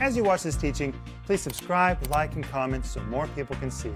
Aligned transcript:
As 0.00 0.16
you 0.16 0.24
watch 0.24 0.44
this 0.44 0.56
teaching, 0.56 0.94
please 1.26 1.42
subscribe, 1.42 1.98
like, 2.10 2.34
and 2.34 2.42
comment 2.42 2.86
so 2.86 3.02
more 3.02 3.26
people 3.28 3.54
can 3.56 3.70
see. 3.70 3.90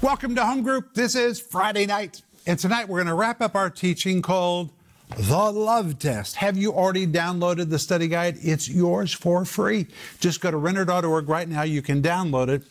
Welcome 0.00 0.34
to 0.34 0.44
Home 0.46 0.62
Group. 0.62 0.94
This 0.94 1.14
is 1.14 1.38
Friday 1.38 1.84
night. 1.84 2.22
And 2.46 2.58
tonight 2.58 2.88
we're 2.88 3.00
going 3.00 3.08
to 3.08 3.14
wrap 3.14 3.42
up 3.42 3.54
our 3.54 3.68
teaching 3.68 4.22
called 4.22 4.70
The 5.18 5.52
Love 5.52 5.98
Test. 5.98 6.36
Have 6.36 6.56
you 6.56 6.72
already 6.72 7.06
downloaded 7.06 7.68
the 7.68 7.78
study 7.78 8.08
guide? 8.08 8.38
It's 8.40 8.70
yours 8.70 9.12
for 9.12 9.44
free. 9.44 9.86
Just 10.18 10.40
go 10.40 10.50
to 10.50 10.56
renner.org 10.56 11.28
right 11.28 11.46
now. 11.46 11.62
You 11.62 11.82
can 11.82 12.00
download 12.00 12.48
it. 12.48 12.62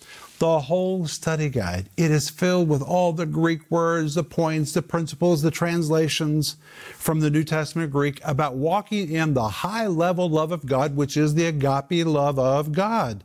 The 0.41 0.61
whole 0.61 1.05
study 1.05 1.49
guide. 1.49 1.89
It 1.97 2.09
is 2.09 2.31
filled 2.31 2.67
with 2.67 2.81
all 2.81 3.13
the 3.13 3.27
Greek 3.27 3.69
words, 3.69 4.15
the 4.15 4.23
points, 4.23 4.73
the 4.73 4.81
principles, 4.81 5.43
the 5.43 5.51
translations 5.51 6.55
from 6.95 7.19
the 7.19 7.29
New 7.29 7.43
Testament 7.43 7.91
Greek 7.91 8.19
about 8.23 8.55
walking 8.55 9.11
in 9.11 9.35
the 9.35 9.47
high 9.47 9.85
level 9.85 10.27
love 10.27 10.51
of 10.51 10.65
God, 10.65 10.95
which 10.95 11.15
is 11.15 11.35
the 11.35 11.45
agape 11.45 12.07
love 12.07 12.39
of 12.39 12.71
God. 12.71 13.23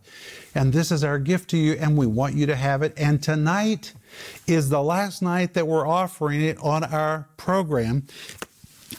And 0.54 0.74
this 0.74 0.92
is 0.92 1.02
our 1.02 1.18
gift 1.18 1.48
to 1.52 1.56
you, 1.56 1.72
and 1.80 1.96
we 1.96 2.06
want 2.06 2.34
you 2.34 2.44
to 2.44 2.54
have 2.54 2.82
it. 2.82 2.92
And 2.98 3.22
tonight 3.22 3.94
is 4.46 4.68
the 4.68 4.82
last 4.82 5.22
night 5.22 5.54
that 5.54 5.66
we're 5.66 5.88
offering 5.88 6.42
it 6.42 6.58
on 6.58 6.84
our 6.84 7.30
program. 7.38 8.06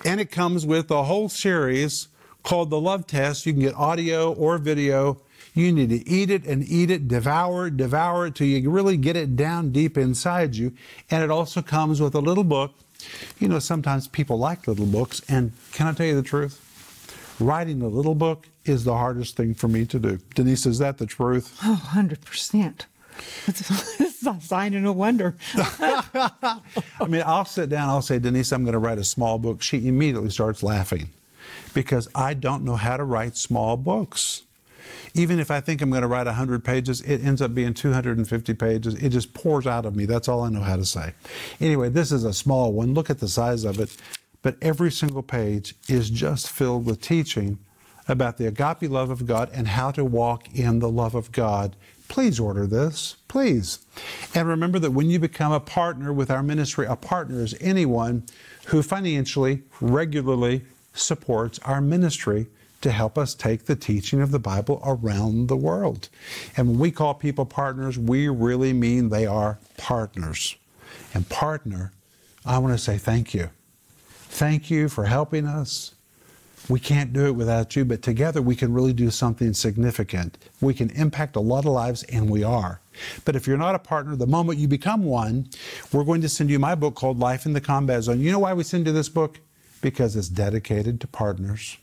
And 0.03 0.19
it 0.19 0.31
comes 0.31 0.65
with 0.65 0.89
a 0.89 1.03
whole 1.03 1.29
series 1.29 2.07
called 2.41 2.71
The 2.71 2.81
Love 2.81 3.05
Test. 3.05 3.45
You 3.45 3.53
can 3.53 3.61
get 3.61 3.75
audio 3.75 4.33
or 4.33 4.57
video. 4.57 5.21
You 5.57 5.71
need 5.71 5.89
to 5.89 6.07
eat 6.07 6.29
it 6.29 6.45
and 6.45 6.63
eat 6.67 6.91
it, 6.91 7.07
devour 7.07 7.67
it, 7.67 7.77
devour 7.77 8.27
it 8.27 8.35
till 8.35 8.45
you 8.45 8.69
really 8.69 8.95
get 8.95 9.15
it 9.15 9.35
down 9.35 9.71
deep 9.71 9.97
inside 9.97 10.55
you. 10.55 10.71
And 11.09 11.23
it 11.23 11.31
also 11.31 11.63
comes 11.63 11.99
with 11.99 12.13
a 12.13 12.19
little 12.19 12.43
book. 12.43 12.73
You 13.39 13.47
know, 13.47 13.57
sometimes 13.57 14.07
people 14.07 14.37
like 14.37 14.67
little 14.67 14.85
books. 14.85 15.21
And 15.27 15.53
can 15.71 15.87
I 15.87 15.93
tell 15.93 16.05
you 16.05 16.15
the 16.15 16.21
truth? 16.21 16.63
Writing 17.39 17.81
a 17.81 17.87
little 17.87 18.13
book 18.13 18.47
is 18.65 18.83
the 18.83 18.93
hardest 18.93 19.35
thing 19.35 19.55
for 19.55 19.67
me 19.67 19.85
to 19.85 19.97
do. 19.97 20.19
Denise, 20.35 20.67
is 20.67 20.77
that 20.77 20.99
the 20.99 21.07
truth? 21.07 21.57
Oh, 21.63 21.81
100%. 21.91 22.85
It's, 23.47 23.99
it's 23.99 24.27
a 24.27 24.39
sign 24.39 24.75
and 24.75 24.85
a 24.85 24.93
wonder. 24.93 25.35
I 25.55 26.61
mean, 27.07 27.23
I'll 27.25 27.45
sit 27.45 27.69
down, 27.69 27.89
I'll 27.89 28.03
say, 28.03 28.19
Denise, 28.19 28.51
I'm 28.51 28.63
going 28.63 28.73
to 28.73 28.79
write 28.79 28.99
a 28.99 29.03
small 29.03 29.39
book. 29.39 29.63
She 29.63 29.87
immediately 29.87 30.29
starts 30.29 30.61
laughing 30.61 31.09
because 31.73 32.07
I 32.13 32.35
don't 32.35 32.63
know 32.63 32.75
how 32.75 32.97
to 32.97 33.03
write 33.03 33.37
small 33.37 33.75
books. 33.75 34.43
Even 35.13 35.39
if 35.39 35.51
I 35.51 35.61
think 35.61 35.81
I'm 35.81 35.89
going 35.89 36.01
to 36.01 36.07
write 36.07 36.25
100 36.25 36.63
pages, 36.63 37.01
it 37.01 37.23
ends 37.23 37.41
up 37.41 37.53
being 37.53 37.73
250 37.73 38.53
pages. 38.53 38.95
It 38.95 39.09
just 39.09 39.33
pours 39.33 39.65
out 39.67 39.85
of 39.85 39.95
me. 39.95 40.05
That's 40.05 40.27
all 40.27 40.43
I 40.43 40.49
know 40.49 40.61
how 40.61 40.75
to 40.75 40.85
say. 40.85 41.13
Anyway, 41.59 41.89
this 41.89 42.11
is 42.11 42.23
a 42.23 42.33
small 42.33 42.73
one. 42.73 42.93
Look 42.93 43.09
at 43.09 43.19
the 43.19 43.27
size 43.27 43.63
of 43.63 43.79
it. 43.79 43.95
But 44.41 44.57
every 44.61 44.91
single 44.91 45.23
page 45.23 45.75
is 45.89 46.09
just 46.09 46.49
filled 46.49 46.85
with 46.85 47.01
teaching 47.01 47.59
about 48.07 48.37
the 48.37 48.47
agape 48.47 48.89
love 48.89 49.09
of 49.09 49.25
God 49.25 49.49
and 49.53 49.67
how 49.67 49.91
to 49.91 50.05
walk 50.05 50.53
in 50.53 50.79
the 50.79 50.89
love 50.89 51.15
of 51.15 51.31
God. 51.31 51.75
Please 52.07 52.39
order 52.39 52.65
this, 52.65 53.17
please. 53.27 53.79
And 54.33 54.47
remember 54.47 54.79
that 54.79 54.91
when 54.91 55.09
you 55.09 55.19
become 55.19 55.51
a 55.51 55.59
partner 55.59 56.13
with 56.13 56.31
our 56.31 56.41
ministry, 56.41 56.85
a 56.85 56.95
partner 56.95 57.41
is 57.41 57.55
anyone 57.59 58.23
who 58.67 58.81
financially, 58.81 59.63
regularly 59.81 60.61
supports 60.93 61.59
our 61.59 61.81
ministry 61.81 62.47
to 62.81 62.91
help 62.91 63.17
us 63.17 63.33
take 63.33 63.65
the 63.65 63.75
teaching 63.75 64.21
of 64.21 64.31
the 64.31 64.39
Bible 64.39 64.81
around 64.85 65.47
the 65.47 65.57
world. 65.57 66.09
And 66.55 66.69
when 66.69 66.79
we 66.79 66.91
call 66.91 67.13
people 67.13 67.45
partners, 67.45 67.97
we 67.97 68.27
really 68.27 68.73
mean 68.73 69.09
they 69.09 69.25
are 69.25 69.57
partners. 69.77 70.55
And 71.13 71.27
partner, 71.29 71.91
I 72.45 72.59
want 72.59 72.73
to 72.73 72.83
say 72.83 72.97
thank 72.97 73.33
you. 73.33 73.49
Thank 74.29 74.69
you 74.69 74.89
for 74.89 75.05
helping 75.05 75.47
us. 75.47 75.95
We 76.69 76.79
can't 76.81 77.13
do 77.13 77.27
it 77.27 77.35
without 77.35 77.75
you, 77.75 77.85
but 77.85 78.01
together 78.01 78.41
we 78.41 78.55
can 78.55 78.73
really 78.73 78.91
do 78.91 79.09
something 79.09 79.53
significant. 79.53 80.37
We 80.59 80.73
can 80.73 80.89
impact 80.91 81.37
a 81.37 81.39
lot 81.39 81.65
of 81.65 81.71
lives, 81.71 82.03
and 82.03 82.29
we 82.29 82.43
are. 82.43 82.81
But 83.23 83.37
if 83.37 83.47
you're 83.47 83.57
not 83.57 83.75
a 83.75 83.79
partner, 83.79 84.15
the 84.15 84.27
moment 84.27 84.59
you 84.59 84.67
become 84.67 85.03
one, 85.03 85.49
we're 85.93 86.03
going 86.03 86.21
to 86.21 86.29
send 86.29 86.49
you 86.49 86.59
my 86.59 86.75
book 86.75 86.95
called 86.95 87.19
Life 87.19 87.45
in 87.45 87.53
the 87.53 87.61
Combat 87.61 88.03
Zone. 88.03 88.19
You 88.19 88.31
know 88.33 88.39
why 88.39 88.53
we 88.53 88.63
send 88.63 88.85
you 88.85 88.91
this 88.91 89.07
book? 89.07 89.39
Because 89.81 90.15
it's 90.15 90.27
dedicated 90.27 90.99
to 91.01 91.07
partners. 91.07 91.77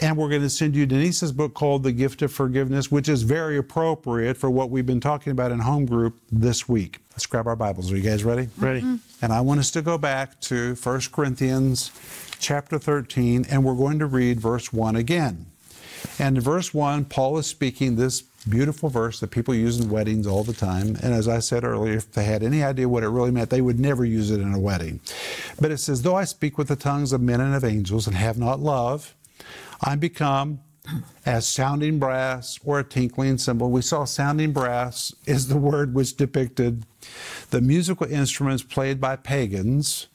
And 0.00 0.16
we're 0.16 0.28
going 0.28 0.42
to 0.42 0.50
send 0.50 0.74
you 0.74 0.86
Denise's 0.86 1.32
book 1.32 1.54
called 1.54 1.82
The 1.82 1.92
Gift 1.92 2.22
of 2.22 2.32
Forgiveness, 2.32 2.90
which 2.90 3.08
is 3.08 3.22
very 3.22 3.56
appropriate 3.56 4.36
for 4.36 4.50
what 4.50 4.70
we've 4.70 4.86
been 4.86 5.00
talking 5.00 5.30
about 5.30 5.52
in 5.52 5.60
home 5.60 5.86
group 5.86 6.18
this 6.30 6.68
week. 6.68 6.98
Let's 7.12 7.26
grab 7.26 7.46
our 7.46 7.56
Bibles. 7.56 7.90
Are 7.90 7.96
you 7.96 8.02
guys 8.02 8.24
ready? 8.24 8.48
Ready. 8.58 8.80
Mm-hmm. 8.80 8.96
And 9.22 9.32
I 9.32 9.40
want 9.40 9.60
us 9.60 9.70
to 9.72 9.82
go 9.82 9.96
back 9.96 10.38
to 10.42 10.74
1 10.74 11.00
Corinthians 11.12 11.90
chapter 12.38 12.78
13, 12.78 13.46
and 13.50 13.64
we're 13.64 13.74
going 13.74 13.98
to 13.98 14.06
read 14.06 14.40
verse 14.40 14.72
1 14.72 14.96
again. 14.96 15.46
And 16.18 16.36
in 16.36 16.42
verse 16.42 16.74
1, 16.74 17.06
Paul 17.06 17.38
is 17.38 17.46
speaking 17.46 17.96
this 17.96 18.22
beautiful 18.48 18.88
verse 18.88 19.20
that 19.20 19.30
people 19.30 19.54
use 19.54 19.78
in 19.78 19.90
weddings 19.90 20.26
all 20.26 20.44
the 20.44 20.52
time. 20.52 20.96
And 21.02 21.14
as 21.14 21.28
I 21.28 21.40
said 21.40 21.64
earlier, 21.64 21.94
if 21.94 22.12
they 22.12 22.24
had 22.24 22.42
any 22.42 22.62
idea 22.62 22.88
what 22.88 23.02
it 23.02 23.08
really 23.08 23.30
meant, 23.30 23.50
they 23.50 23.60
would 23.60 23.80
never 23.80 24.04
use 24.04 24.30
it 24.30 24.40
in 24.40 24.52
a 24.52 24.58
wedding. 24.58 25.00
But 25.60 25.70
it 25.70 25.78
says, 25.78 26.02
Though 26.02 26.16
I 26.16 26.24
speak 26.24 26.58
with 26.58 26.68
the 26.68 26.76
tongues 26.76 27.12
of 27.12 27.20
men 27.20 27.40
and 27.40 27.54
of 27.54 27.64
angels 27.64 28.06
and 28.06 28.16
have 28.16 28.38
not 28.38 28.60
love, 28.60 29.14
I 29.82 29.96
become 29.96 30.60
as 31.24 31.48
sounding 31.48 31.98
brass 31.98 32.58
or 32.64 32.78
a 32.78 32.84
tinkling 32.84 33.38
cymbal. 33.38 33.70
We 33.70 33.82
saw 33.82 34.04
sounding 34.04 34.52
brass 34.52 35.14
is 35.26 35.48
the 35.48 35.56
word 35.56 35.94
which 35.94 36.16
depicted 36.16 36.84
the 37.50 37.60
musical 37.60 38.06
instruments 38.06 38.62
played 38.62 39.00
by 39.00 39.16
pagans, 39.16 40.06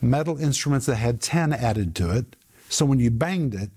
metal 0.00 0.38
instruments 0.38 0.86
that 0.86 0.96
had 0.96 1.20
10 1.20 1.52
added 1.52 1.94
to 1.96 2.10
it. 2.10 2.36
So 2.68 2.84
when 2.84 3.00
you 3.00 3.10
banged 3.10 3.54
it, 3.54 3.70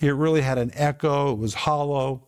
it 0.00 0.14
really 0.14 0.42
had 0.42 0.58
an 0.58 0.72
echo, 0.74 1.32
it 1.32 1.38
was 1.38 1.54
hollow. 1.54 2.24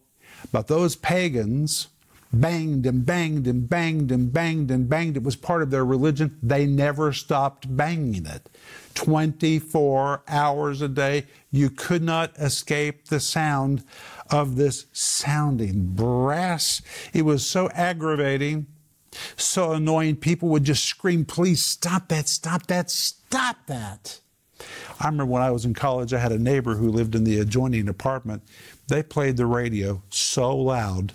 But 0.52 0.68
those 0.68 0.96
pagans 0.96 1.88
banged 2.32 2.86
and 2.86 3.04
banged 3.04 3.46
and 3.46 3.68
banged 3.68 4.12
and 4.12 4.32
banged 4.32 4.70
and 4.70 4.88
banged. 4.88 5.16
It 5.16 5.22
was 5.22 5.36
part 5.36 5.62
of 5.62 5.70
their 5.70 5.84
religion. 5.84 6.38
They 6.42 6.66
never 6.66 7.12
stopped 7.12 7.74
banging 7.76 8.26
it. 8.26 8.48
24 8.98 10.24
hours 10.26 10.82
a 10.82 10.88
day. 10.88 11.24
You 11.52 11.70
could 11.70 12.02
not 12.02 12.36
escape 12.36 13.06
the 13.06 13.20
sound 13.20 13.84
of 14.28 14.56
this 14.56 14.86
sounding 14.92 15.94
brass. 15.94 16.82
It 17.12 17.22
was 17.22 17.46
so 17.46 17.68
aggravating, 17.74 18.66
so 19.36 19.70
annoying. 19.70 20.16
People 20.16 20.48
would 20.48 20.64
just 20.64 20.84
scream, 20.84 21.24
Please 21.24 21.64
stop 21.64 22.08
that, 22.08 22.28
stop 22.28 22.66
that, 22.66 22.90
stop 22.90 23.58
that. 23.68 24.18
I 24.98 25.06
remember 25.06 25.26
when 25.26 25.42
I 25.42 25.52
was 25.52 25.64
in 25.64 25.74
college, 25.74 26.12
I 26.12 26.18
had 26.18 26.32
a 26.32 26.38
neighbor 26.38 26.74
who 26.74 26.90
lived 26.90 27.14
in 27.14 27.22
the 27.22 27.38
adjoining 27.38 27.88
apartment. 27.88 28.42
They 28.88 29.02
played 29.02 29.36
the 29.36 29.44
radio 29.46 30.02
so 30.08 30.56
loud. 30.56 31.12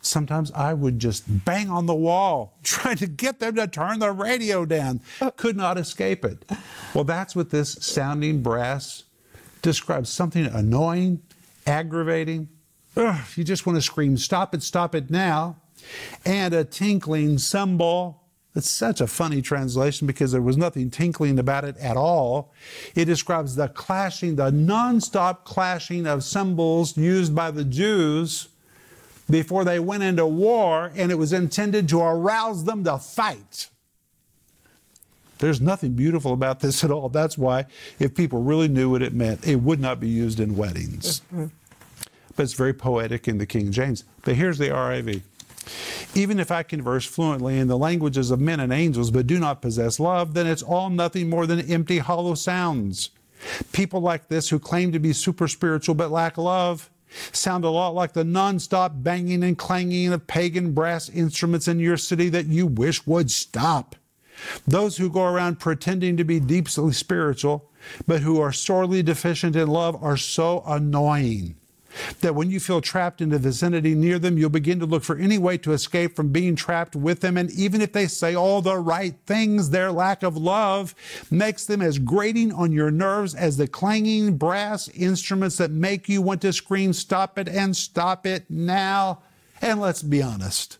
Sometimes 0.00 0.50
I 0.52 0.72
would 0.72 0.98
just 0.98 1.44
bang 1.44 1.68
on 1.68 1.84
the 1.84 1.94
wall 1.94 2.58
trying 2.62 2.96
to 2.96 3.06
get 3.06 3.40
them 3.40 3.56
to 3.56 3.66
turn 3.66 3.98
the 3.98 4.10
radio 4.10 4.64
down. 4.64 5.00
Could 5.36 5.56
not 5.56 5.76
escape 5.78 6.24
it. 6.24 6.50
Well, 6.94 7.04
that's 7.04 7.36
what 7.36 7.50
this 7.50 7.72
sounding 7.72 8.42
brass 8.42 9.04
describes 9.60 10.08
something 10.08 10.46
annoying, 10.46 11.20
aggravating. 11.66 12.48
Ugh, 12.96 13.20
you 13.36 13.44
just 13.44 13.66
want 13.66 13.76
to 13.76 13.82
scream, 13.82 14.16
stop 14.16 14.54
it, 14.54 14.62
stop 14.62 14.94
it 14.94 15.10
now. 15.10 15.56
And 16.24 16.54
a 16.54 16.64
tinkling 16.64 17.38
cymbal 17.38 18.22
it's 18.54 18.70
such 18.70 19.00
a 19.00 19.06
funny 19.06 19.42
translation 19.42 20.06
because 20.06 20.32
there 20.32 20.42
was 20.42 20.56
nothing 20.56 20.90
tinkling 20.90 21.38
about 21.38 21.64
it 21.64 21.76
at 21.76 21.96
all. 21.96 22.52
It 22.96 23.04
describes 23.04 23.54
the 23.54 23.68
clashing, 23.68 24.36
the 24.36 24.50
nonstop 24.50 25.44
clashing 25.44 26.06
of 26.06 26.24
cymbals 26.24 26.96
used 26.96 27.34
by 27.34 27.52
the 27.52 27.64
Jews 27.64 28.48
before 29.30 29.64
they 29.64 29.78
went 29.78 30.02
into 30.02 30.26
war, 30.26 30.90
and 30.96 31.12
it 31.12 31.14
was 31.14 31.32
intended 31.32 31.88
to 31.90 32.00
arouse 32.00 32.64
them 32.64 32.82
to 32.82 32.98
fight. 32.98 33.68
There's 35.38 35.60
nothing 35.60 35.92
beautiful 35.92 36.32
about 36.32 36.60
this 36.60 36.82
at 36.82 36.90
all. 36.90 37.08
That's 37.08 37.38
why, 37.38 37.66
if 37.98 38.14
people 38.14 38.42
really 38.42 38.68
knew 38.68 38.90
what 38.90 39.00
it 39.00 39.14
meant, 39.14 39.46
it 39.46 39.56
would 39.56 39.80
not 39.80 40.00
be 40.00 40.08
used 40.08 40.40
in 40.40 40.56
weddings. 40.56 41.22
Mm-hmm. 41.32 41.46
But 42.36 42.42
it's 42.42 42.52
very 42.52 42.74
poetic 42.74 43.28
in 43.28 43.38
the 43.38 43.46
King 43.46 43.70
James. 43.70 44.04
But 44.22 44.34
here's 44.34 44.58
the 44.58 44.68
RIV. 44.68 45.22
Even 46.14 46.40
if 46.40 46.50
I 46.50 46.62
converse 46.62 47.04
fluently 47.04 47.58
in 47.58 47.68
the 47.68 47.78
languages 47.78 48.30
of 48.30 48.40
men 48.40 48.60
and 48.60 48.72
angels, 48.72 49.10
but 49.10 49.26
do 49.26 49.38
not 49.38 49.62
possess 49.62 50.00
love, 50.00 50.34
then 50.34 50.46
it's 50.46 50.62
all 50.62 50.90
nothing 50.90 51.28
more 51.28 51.46
than 51.46 51.60
empty, 51.70 51.98
hollow 51.98 52.34
sounds. 52.34 53.10
People 53.72 54.00
like 54.00 54.28
this 54.28 54.48
who 54.48 54.58
claim 54.58 54.92
to 54.92 54.98
be 54.98 55.12
super 55.12 55.48
spiritual 55.48 55.94
but 55.94 56.10
lack 56.10 56.36
love 56.36 56.90
sound 57.32 57.64
a 57.64 57.70
lot 57.70 57.94
like 57.94 58.12
the 58.12 58.22
nonstop 58.22 59.02
banging 59.02 59.42
and 59.42 59.58
clanging 59.58 60.12
of 60.12 60.26
pagan 60.26 60.72
brass 60.72 61.08
instruments 61.08 61.66
in 61.66 61.78
your 61.78 61.96
city 61.96 62.28
that 62.28 62.46
you 62.46 62.66
wish 62.66 63.06
would 63.06 63.30
stop. 63.30 63.96
Those 64.66 64.96
who 64.96 65.10
go 65.10 65.24
around 65.24 65.58
pretending 65.58 66.16
to 66.16 66.24
be 66.24 66.40
deeply 66.40 66.92
spiritual, 66.92 67.70
but 68.06 68.22
who 68.22 68.40
are 68.40 68.52
sorely 68.52 69.02
deficient 69.02 69.56
in 69.56 69.68
love, 69.68 70.02
are 70.02 70.16
so 70.16 70.62
annoying. 70.66 71.56
That 72.20 72.34
when 72.34 72.50
you 72.50 72.60
feel 72.60 72.80
trapped 72.80 73.20
in 73.20 73.30
the 73.30 73.38
vicinity 73.38 73.94
near 73.94 74.18
them, 74.18 74.38
you'll 74.38 74.50
begin 74.50 74.78
to 74.80 74.86
look 74.86 75.02
for 75.02 75.16
any 75.16 75.38
way 75.38 75.58
to 75.58 75.72
escape 75.72 76.16
from 76.16 76.28
being 76.30 76.56
trapped 76.56 76.94
with 76.94 77.20
them. 77.20 77.36
And 77.36 77.50
even 77.50 77.80
if 77.80 77.92
they 77.92 78.06
say 78.06 78.34
all 78.34 78.62
the 78.62 78.78
right 78.78 79.14
things, 79.26 79.70
their 79.70 79.90
lack 79.92 80.22
of 80.22 80.36
love 80.36 80.94
makes 81.30 81.66
them 81.66 81.82
as 81.82 81.98
grating 81.98 82.52
on 82.52 82.72
your 82.72 82.90
nerves 82.90 83.34
as 83.34 83.56
the 83.56 83.66
clanging 83.66 84.36
brass 84.36 84.88
instruments 84.88 85.56
that 85.56 85.70
make 85.70 86.08
you 86.08 86.22
want 86.22 86.42
to 86.42 86.52
scream, 86.52 86.92
Stop 86.92 87.38
it 87.38 87.48
and 87.48 87.76
stop 87.76 88.26
it 88.26 88.44
now. 88.48 89.20
And 89.60 89.80
let's 89.80 90.02
be 90.02 90.22
honest, 90.22 90.78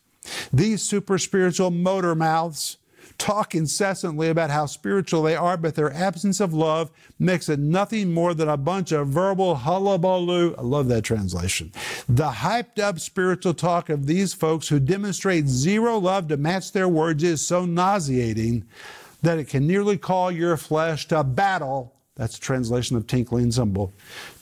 these 0.52 0.82
super 0.82 1.18
spiritual 1.18 1.70
motor 1.70 2.14
mouths 2.14 2.76
talk 3.20 3.54
incessantly 3.54 4.28
about 4.28 4.50
how 4.50 4.66
spiritual 4.66 5.22
they 5.22 5.36
are, 5.36 5.56
but 5.56 5.74
their 5.74 5.92
absence 5.92 6.40
of 6.40 6.54
love 6.54 6.90
makes 7.18 7.48
it 7.48 7.60
nothing 7.60 8.12
more 8.12 8.32
than 8.34 8.48
a 8.48 8.56
bunch 8.56 8.90
of 8.90 9.08
verbal 9.08 9.56
hullabaloo. 9.56 10.54
I 10.56 10.62
love 10.62 10.88
that 10.88 11.02
translation. 11.02 11.70
The 12.08 12.30
hyped 12.30 12.80
up 12.80 12.98
spiritual 12.98 13.54
talk 13.54 13.90
of 13.90 14.06
these 14.06 14.32
folks 14.32 14.68
who 14.68 14.80
demonstrate 14.80 15.46
zero 15.46 15.98
love 15.98 16.28
to 16.28 16.38
match 16.38 16.72
their 16.72 16.88
words 16.88 17.22
is 17.22 17.46
so 17.46 17.66
nauseating 17.66 18.64
that 19.22 19.38
it 19.38 19.48
can 19.48 19.66
nearly 19.66 19.98
call 19.98 20.32
your 20.32 20.56
flesh 20.56 21.06
to 21.08 21.22
battle. 21.22 21.94
That's 22.16 22.38
a 22.38 22.40
translation 22.40 22.96
of 22.96 23.06
tinkling 23.06 23.52
cymbal. 23.52 23.92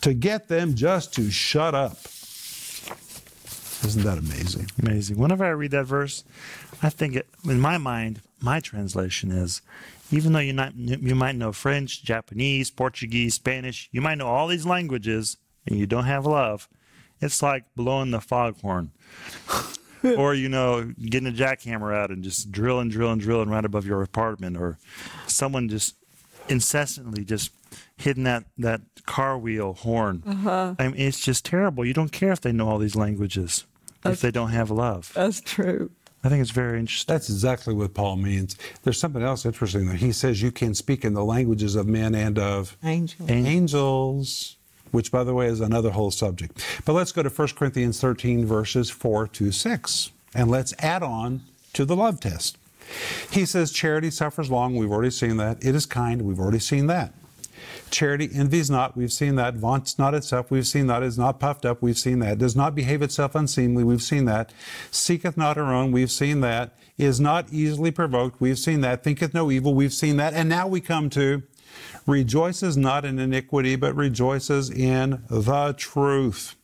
To 0.02 0.14
get 0.14 0.48
them 0.48 0.74
just 0.74 1.12
to 1.14 1.30
shut 1.30 1.74
up. 1.74 1.98
Isn't 3.84 4.02
that 4.04 4.18
amazing? 4.18 4.70
Amazing. 4.82 5.18
Whenever 5.18 5.44
I 5.44 5.50
read 5.50 5.70
that 5.70 5.84
verse, 5.84 6.24
I 6.82 6.90
think 6.90 7.14
it, 7.16 7.28
in 7.44 7.60
my 7.60 7.78
mind, 7.78 8.20
my 8.40 8.60
translation 8.60 9.30
is, 9.30 9.62
even 10.10 10.32
though 10.32 10.38
you 10.40 10.52
not 10.52 10.74
you 10.74 11.14
might 11.14 11.36
know 11.36 11.52
French, 11.52 12.02
Japanese, 12.02 12.70
Portuguese, 12.70 13.34
Spanish, 13.34 13.88
you 13.92 14.00
might 14.00 14.16
know 14.16 14.26
all 14.26 14.48
these 14.48 14.66
languages, 14.66 15.36
and 15.66 15.78
you 15.78 15.86
don't 15.86 16.04
have 16.04 16.26
love. 16.26 16.68
It's 17.20 17.42
like 17.42 17.64
blowing 17.76 18.10
the 18.10 18.20
foghorn, 18.20 18.92
or 20.16 20.34
you 20.34 20.48
know, 20.48 20.92
getting 21.00 21.28
a 21.28 21.32
jackhammer 21.32 21.94
out 21.94 22.10
and 22.10 22.24
just 22.24 22.50
drilling, 22.50 22.88
drilling, 22.88 23.18
drilling 23.18 23.48
right 23.48 23.64
above 23.64 23.86
your 23.86 24.02
apartment, 24.02 24.56
or 24.56 24.78
someone 25.26 25.68
just 25.68 25.94
incessantly 26.48 27.24
just 27.24 27.50
hitting 27.96 28.24
that 28.24 28.44
that 28.56 28.80
car 29.06 29.38
wheel 29.38 29.74
horn. 29.74 30.22
Uh-huh. 30.26 30.74
I 30.78 30.88
mean, 30.88 31.00
it's 31.00 31.20
just 31.20 31.44
terrible. 31.44 31.84
You 31.84 31.94
don't 31.94 32.12
care 32.12 32.32
if 32.32 32.40
they 32.40 32.52
know 32.52 32.68
all 32.68 32.78
these 32.78 32.96
languages 32.96 33.64
if 34.04 34.20
they 34.20 34.30
don't 34.30 34.50
have 34.50 34.70
love. 34.70 35.12
That's 35.14 35.40
true. 35.40 35.90
I 36.24 36.28
think 36.28 36.40
it's 36.42 36.50
very 36.50 36.80
interesting. 36.80 37.12
That's 37.12 37.28
exactly 37.28 37.74
what 37.74 37.94
Paul 37.94 38.16
means. 38.16 38.56
There's 38.82 38.98
something 38.98 39.22
else 39.22 39.46
interesting 39.46 39.86
there. 39.86 39.96
He 39.96 40.12
says 40.12 40.42
you 40.42 40.50
can 40.50 40.74
speak 40.74 41.04
in 41.04 41.14
the 41.14 41.24
languages 41.24 41.76
of 41.76 41.86
men 41.86 42.14
and 42.14 42.38
of 42.38 42.76
angels. 42.82 43.30
angels, 43.30 44.56
which, 44.90 45.12
by 45.12 45.22
the 45.22 45.32
way, 45.32 45.46
is 45.46 45.60
another 45.60 45.90
whole 45.90 46.10
subject. 46.10 46.64
But 46.84 46.94
let's 46.94 47.12
go 47.12 47.22
to 47.22 47.28
1 47.28 47.48
Corinthians 47.48 48.00
13, 48.00 48.44
verses 48.46 48.90
4 48.90 49.28
to 49.28 49.52
6, 49.52 50.10
and 50.34 50.50
let's 50.50 50.74
add 50.80 51.04
on 51.04 51.42
to 51.74 51.84
the 51.84 51.94
love 51.94 52.18
test. 52.18 52.58
He 53.30 53.44
says, 53.44 53.72
Charity 53.72 54.10
suffers 54.10 54.50
long. 54.50 54.76
We've 54.76 54.90
already 54.90 55.10
seen 55.10 55.36
that. 55.38 55.64
It 55.64 55.74
is 55.74 55.86
kind. 55.86 56.22
We've 56.22 56.38
already 56.38 56.58
seen 56.58 56.86
that. 56.86 57.12
Charity 57.90 58.28
envies 58.34 58.70
not. 58.70 58.96
We've 58.96 59.12
seen 59.12 59.36
that. 59.36 59.54
Vaunts 59.54 59.98
not 59.98 60.14
itself. 60.14 60.50
We've 60.50 60.66
seen 60.66 60.86
that. 60.88 61.02
Is 61.02 61.18
not 61.18 61.40
puffed 61.40 61.64
up. 61.64 61.82
We've 61.82 61.98
seen 61.98 62.18
that. 62.20 62.38
Does 62.38 62.54
not 62.54 62.74
behave 62.74 63.02
itself 63.02 63.34
unseemly. 63.34 63.84
We've 63.84 64.02
seen 64.02 64.24
that. 64.26 64.52
Seeketh 64.90 65.36
not 65.36 65.56
her 65.56 65.72
own. 65.72 65.92
We've 65.92 66.10
seen 66.10 66.40
that. 66.42 66.76
Is 66.96 67.20
not 67.20 67.52
easily 67.52 67.90
provoked. 67.90 68.40
We've 68.40 68.58
seen 68.58 68.80
that. 68.82 69.04
Thinketh 69.04 69.32
no 69.32 69.50
evil. 69.50 69.74
We've 69.74 69.92
seen 69.92 70.16
that. 70.16 70.34
And 70.34 70.48
now 70.48 70.66
we 70.66 70.80
come 70.80 71.10
to 71.10 71.42
rejoices 72.06 72.76
not 72.76 73.04
in 73.04 73.18
iniquity, 73.18 73.76
but 73.76 73.94
rejoices 73.94 74.70
in 74.70 75.22
the 75.28 75.74
truth. 75.76 76.56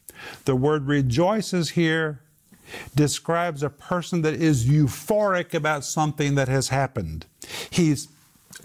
The 0.45 0.57
word 0.57 0.87
rejoices 0.87 1.71
here 1.71 2.21
describes 2.95 3.63
a 3.63 3.71
person 3.71 4.23
that 4.23 4.35
is 4.35 4.67
euphoric 4.67 5.55
about 5.55 5.85
something 5.85 6.35
that 6.35 6.49
has 6.49 6.69
happened. 6.69 7.27
He's 7.71 8.09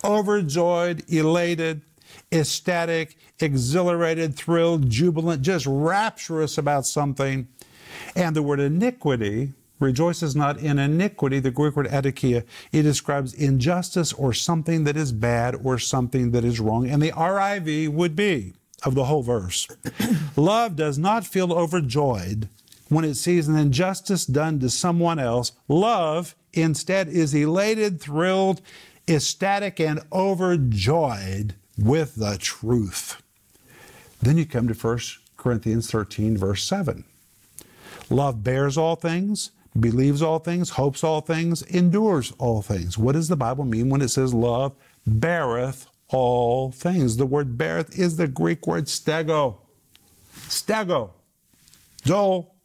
overjoyed, 0.04 1.04
elated, 1.08 1.82
ecstatic, 2.32 3.18
exhilarated, 3.40 4.36
thrilled, 4.36 4.90
jubilant, 4.90 5.42
just 5.42 5.66
rapturous 5.68 6.58
about 6.58 6.86
something. 6.86 7.48
And 8.16 8.36
the 8.36 8.44
word 8.44 8.60
iniquity 8.60 9.54
rejoices 9.80 10.36
not 10.36 10.58
in 10.58 10.78
iniquity, 10.78 11.40
the 11.40 11.52
Greek 11.52 11.76
word 11.76 11.88
adikia, 11.88 12.44
it 12.72 12.84
describes 12.84 13.34
injustice 13.34 14.12
or 14.14 14.34
something 14.34 14.84
that 14.84 14.98
is 14.98 15.12
bad 15.12 15.56
or 15.64 15.80
something 15.80 16.32
that 16.32 16.44
is 16.44 16.60
wrong. 16.60 16.90
And 16.90 17.02
the 17.02 17.12
RIV 17.12 17.90
would 17.90 18.16
be 18.16 18.54
of 18.84 18.96
the 18.96 19.06
whole 19.06 19.24
verse. 19.24 19.68
Love 20.36 20.76
does 20.76 20.98
not 20.98 21.26
feel 21.26 21.54
overjoyed 21.54 22.50
when 22.90 23.06
it 23.06 23.16
sees 23.16 23.48
an 23.48 23.56
injustice 23.56 24.26
done 24.26 24.60
to 24.60 24.70
someone 24.70 25.20
else. 25.20 25.54
Love 25.68 26.36
instead 26.54 27.08
is 27.08 27.34
elated, 27.34 28.02
thrilled, 28.02 28.62
ecstatic, 29.08 29.80
and 29.80 30.02
overjoyed 30.12 31.56
with 31.78 32.16
the 32.16 32.38
truth. 32.40 33.22
Then 34.22 34.38
you 34.38 34.46
come 34.46 34.68
to 34.68 34.74
1 34.74 35.00
Corinthians 35.38 35.90
13, 35.90 36.38
verse 36.38 36.64
7. 36.64 37.06
Love 38.10 38.44
bears 38.44 38.78
all 38.78 38.96
things, 38.96 39.52
believes 39.80 40.22
all 40.22 40.40
things, 40.40 40.72
hopes 40.72 41.04
all 41.04 41.22
things, 41.22 41.62
endures 41.64 42.34
all 42.38 42.62
things. 42.62 42.98
What 42.98 43.14
does 43.14 43.28
the 43.28 43.38
Bible 43.38 43.66
mean 43.66 43.90
when 43.90 44.02
it 44.02 44.10
says 44.10 44.34
love 44.34 44.76
beareth 45.06 45.88
all 46.10 46.72
things? 46.72 47.18
The 47.18 47.26
word 47.26 47.58
beareth 47.58 47.98
is 47.98 48.18
the 48.18 48.28
Greek 48.28 48.66
word 48.66 48.86
stego. 48.86 49.58
Stego. 50.48 51.12
Joel. 52.04 52.56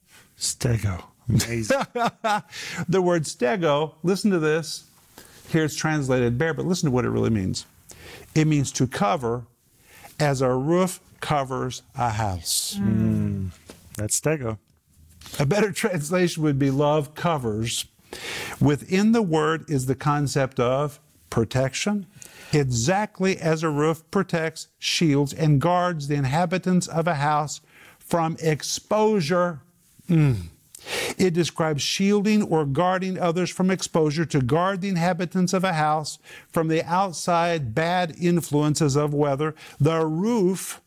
Stego. 0.44 1.04
Amazing. 1.28 1.78
the 2.88 3.00
word 3.00 3.24
stego, 3.24 3.94
listen 4.02 4.30
to 4.30 4.38
this. 4.38 4.84
Here 5.48 5.64
it's 5.64 5.76
translated 5.76 6.38
bear, 6.38 6.54
but 6.54 6.66
listen 6.66 6.90
to 6.90 6.94
what 6.94 7.04
it 7.04 7.10
really 7.10 7.30
means. 7.30 7.66
It 8.34 8.46
means 8.46 8.72
to 8.72 8.86
cover 8.86 9.46
as 10.18 10.42
a 10.42 10.52
roof 10.52 11.00
covers 11.20 11.82
a 11.96 12.10
house. 12.10 12.78
Mm. 12.78 13.50
That's 13.96 14.20
Stego. 14.20 14.58
A 15.38 15.46
better 15.46 15.72
translation 15.72 16.42
would 16.42 16.58
be 16.58 16.70
love 16.70 17.14
covers. 17.14 17.86
Within 18.60 19.12
the 19.12 19.22
word 19.22 19.68
is 19.68 19.86
the 19.86 19.94
concept 19.94 20.60
of 20.60 21.00
protection, 21.30 22.06
exactly 22.52 23.38
as 23.38 23.62
a 23.62 23.70
roof 23.70 24.08
protects, 24.10 24.68
shields, 24.78 25.32
and 25.32 25.60
guards 25.60 26.06
the 26.08 26.14
inhabitants 26.14 26.86
of 26.86 27.08
a 27.08 27.14
house 27.14 27.60
from 27.98 28.36
exposure. 28.40 29.60
Mm. 30.08 30.36
It 31.16 31.32
describes 31.32 31.82
shielding 31.82 32.42
or 32.42 32.66
guarding 32.66 33.18
others 33.18 33.50
from 33.50 33.70
exposure 33.70 34.26
to 34.26 34.40
guard 34.40 34.80
the 34.80 34.88
inhabitants 34.88 35.52
of 35.52 35.64
a 35.64 35.72
house 35.72 36.18
from 36.48 36.68
the 36.68 36.84
outside 36.84 37.74
bad 37.74 38.14
influences 38.20 38.96
of 38.96 39.14
weather. 39.14 39.54
The 39.80 40.04
roof 40.04 40.82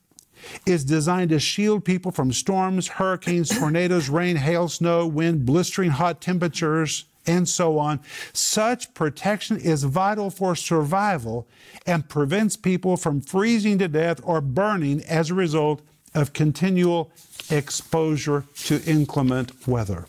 is 0.65 0.83
designed 0.83 1.31
to 1.31 1.39
shield 1.39 1.83
people 1.83 2.11
from 2.11 2.31
storms, 2.31 2.87
hurricanes, 2.87 3.49
tornadoes, 3.59 4.09
rain, 4.09 4.35
hail, 4.35 4.67
snow, 4.67 5.07
wind, 5.07 5.45
blistering 5.45 5.91
hot 5.91 6.21
temperatures, 6.21 7.05
and 7.25 7.47
so 7.49 7.77
on. 7.77 7.99
Such 8.33 8.93
protection 8.93 9.57
is 9.57 9.83
vital 9.83 10.29
for 10.29 10.55
survival 10.55 11.47
and 11.85 12.07
prevents 12.07 12.55
people 12.55 12.97
from 12.97 13.21
freezing 13.21 13.79
to 13.79 13.87
death 13.87 14.21
or 14.23 14.41
burning 14.41 15.01
as 15.03 15.29
a 15.29 15.33
result 15.35 15.81
of 16.17 16.33
continual 16.33 17.11
exposure 17.51 18.43
to 18.55 18.81
inclement 18.85 19.67
weather. 19.67 20.07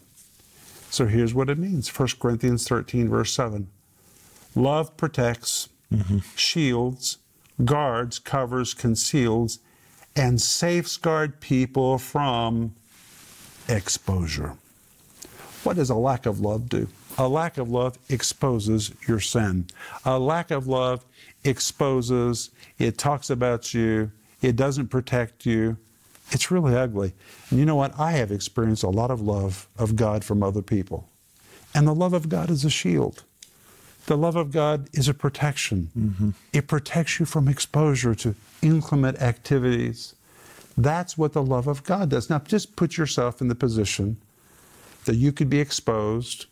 So 0.90 1.06
here's 1.06 1.34
what 1.34 1.50
it 1.50 1.58
means 1.58 1.88
1 1.88 2.08
Corinthians 2.18 2.66
13, 2.66 3.10
verse 3.10 3.30
7. 3.32 3.68
Love 4.54 4.96
protects, 4.96 5.68
mm-hmm. 5.92 6.18
shields, 6.34 7.18
guards, 7.62 8.18
covers, 8.18 8.72
conceals, 8.72 9.58
and 10.16 10.40
safeguard 10.40 11.40
people 11.40 11.98
from 11.98 12.74
exposure. 13.68 14.54
What 15.62 15.76
does 15.76 15.90
a 15.90 15.94
lack 15.94 16.24
of 16.24 16.40
love 16.40 16.70
do? 16.70 16.88
A 17.18 17.28
lack 17.28 17.58
of 17.58 17.68
love 17.68 17.98
exposes 18.08 18.92
your 19.06 19.20
sin. 19.20 19.66
A 20.06 20.18
lack 20.18 20.50
of 20.50 20.66
love 20.66 21.04
exposes, 21.44 22.48
it 22.78 22.96
talks 22.96 23.28
about 23.28 23.74
you, 23.74 24.10
it 24.40 24.56
doesn't 24.56 24.88
protect 24.88 25.44
you. 25.44 25.76
It's 26.30 26.50
really 26.50 26.74
ugly. 26.76 27.14
And 27.50 27.58
you 27.58 27.64
know 27.64 27.76
what? 27.76 27.98
I 27.98 28.12
have 28.12 28.30
experienced 28.30 28.82
a 28.82 28.90
lot 28.90 29.10
of 29.10 29.20
love 29.20 29.68
of 29.78 29.96
God 29.96 30.24
from 30.24 30.42
other 30.42 30.62
people. 30.62 31.08
And 31.74 31.86
the 31.86 31.94
love 31.94 32.12
of 32.12 32.28
God 32.28 32.50
is 32.50 32.64
a 32.64 32.70
shield. 32.70 33.24
The 34.06 34.16
love 34.16 34.36
of 34.36 34.50
God 34.50 34.88
is 34.92 35.08
a 35.08 35.14
protection. 35.14 35.90
Mm-hmm. 35.96 36.30
It 36.52 36.66
protects 36.66 37.20
you 37.20 37.26
from 37.26 37.46
exposure 37.46 38.14
to 38.16 38.34
inclement 38.62 39.20
activities. 39.20 40.14
That's 40.76 41.18
what 41.18 41.34
the 41.34 41.42
love 41.42 41.66
of 41.66 41.84
God 41.84 42.10
does. 42.10 42.30
Now, 42.30 42.38
just 42.38 42.76
put 42.76 42.96
yourself 42.96 43.40
in 43.40 43.48
the 43.48 43.54
position 43.54 44.16
that 45.04 45.16
you 45.16 45.32
could 45.32 45.50
be 45.50 45.60
exposed 45.60 46.46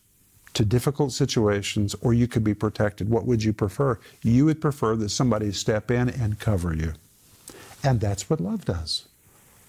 to 0.54 0.64
difficult 0.64 1.12
situations 1.12 1.94
or 2.00 2.14
you 2.14 2.26
could 2.26 2.44
be 2.44 2.54
protected. 2.54 3.08
What 3.08 3.26
would 3.26 3.44
you 3.44 3.52
prefer? 3.52 3.98
You 4.22 4.46
would 4.46 4.60
prefer 4.60 4.96
that 4.96 5.10
somebody 5.10 5.52
step 5.52 5.90
in 5.90 6.08
and 6.08 6.38
cover 6.38 6.74
you. 6.74 6.94
And 7.82 8.00
that's 8.00 8.28
what 8.28 8.40
love 8.40 8.64
does. 8.64 9.06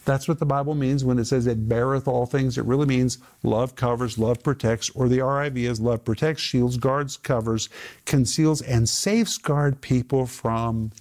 That's 0.07 0.25
what 0.25 0.39
the 0.39 0.45
Bible 0.45 0.73
means 0.73 1.03
when 1.03 1.19
it 1.19 1.25
says 1.25 1.47
it 1.47 1.67
beareth 1.67 2.07
all 2.07 2.25
things. 2.25 2.57
It 2.57 2.63
really 2.63 2.85
means 2.85 3.17
love 3.43 3.75
covers, 3.75 4.17
love 4.17 4.41
protects, 4.41 4.89
or 4.91 5.09
the 5.09 5.17
RIV 5.17 5.57
is 5.57 5.81
love 5.81 6.05
protects, 6.05 6.41
shields, 6.41 6.77
guards, 6.77 7.17
covers, 7.17 7.67
conceals, 8.05 8.61
and 8.61 8.87
safeguard 8.87 9.81
people 9.81 10.25
from 10.25 10.93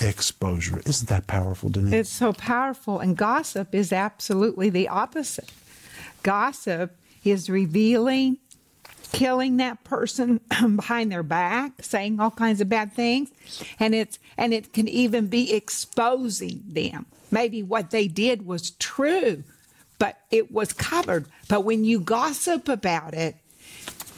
exposure. 0.00 0.80
Isn't 0.84 1.08
that 1.08 1.28
powerful, 1.28 1.68
Denise? 1.68 1.92
It's 1.92 2.10
so 2.10 2.32
powerful. 2.32 2.98
And 2.98 3.16
gossip 3.16 3.72
is 3.72 3.92
absolutely 3.92 4.68
the 4.68 4.88
opposite. 4.88 5.52
Gossip 6.24 6.96
is 7.22 7.48
revealing, 7.48 8.38
killing 9.12 9.56
that 9.58 9.82
person 9.84 10.40
behind 10.76 11.12
their 11.12 11.22
back, 11.22 11.82
saying 11.82 12.20
all 12.20 12.30
kinds 12.30 12.60
of 12.60 12.68
bad 12.68 12.92
things, 12.92 13.30
and 13.78 13.94
it's 13.94 14.18
and 14.36 14.52
it 14.52 14.72
can 14.72 14.88
even 14.88 15.26
be 15.26 15.52
exposing 15.52 16.62
them. 16.66 17.06
Maybe 17.30 17.62
what 17.62 17.90
they 17.90 18.08
did 18.08 18.46
was 18.46 18.70
true, 18.72 19.44
but 19.98 20.18
it 20.30 20.50
was 20.50 20.72
covered. 20.72 21.26
But 21.48 21.64
when 21.64 21.84
you 21.84 22.00
gossip 22.00 22.68
about 22.68 23.14
it, 23.14 23.36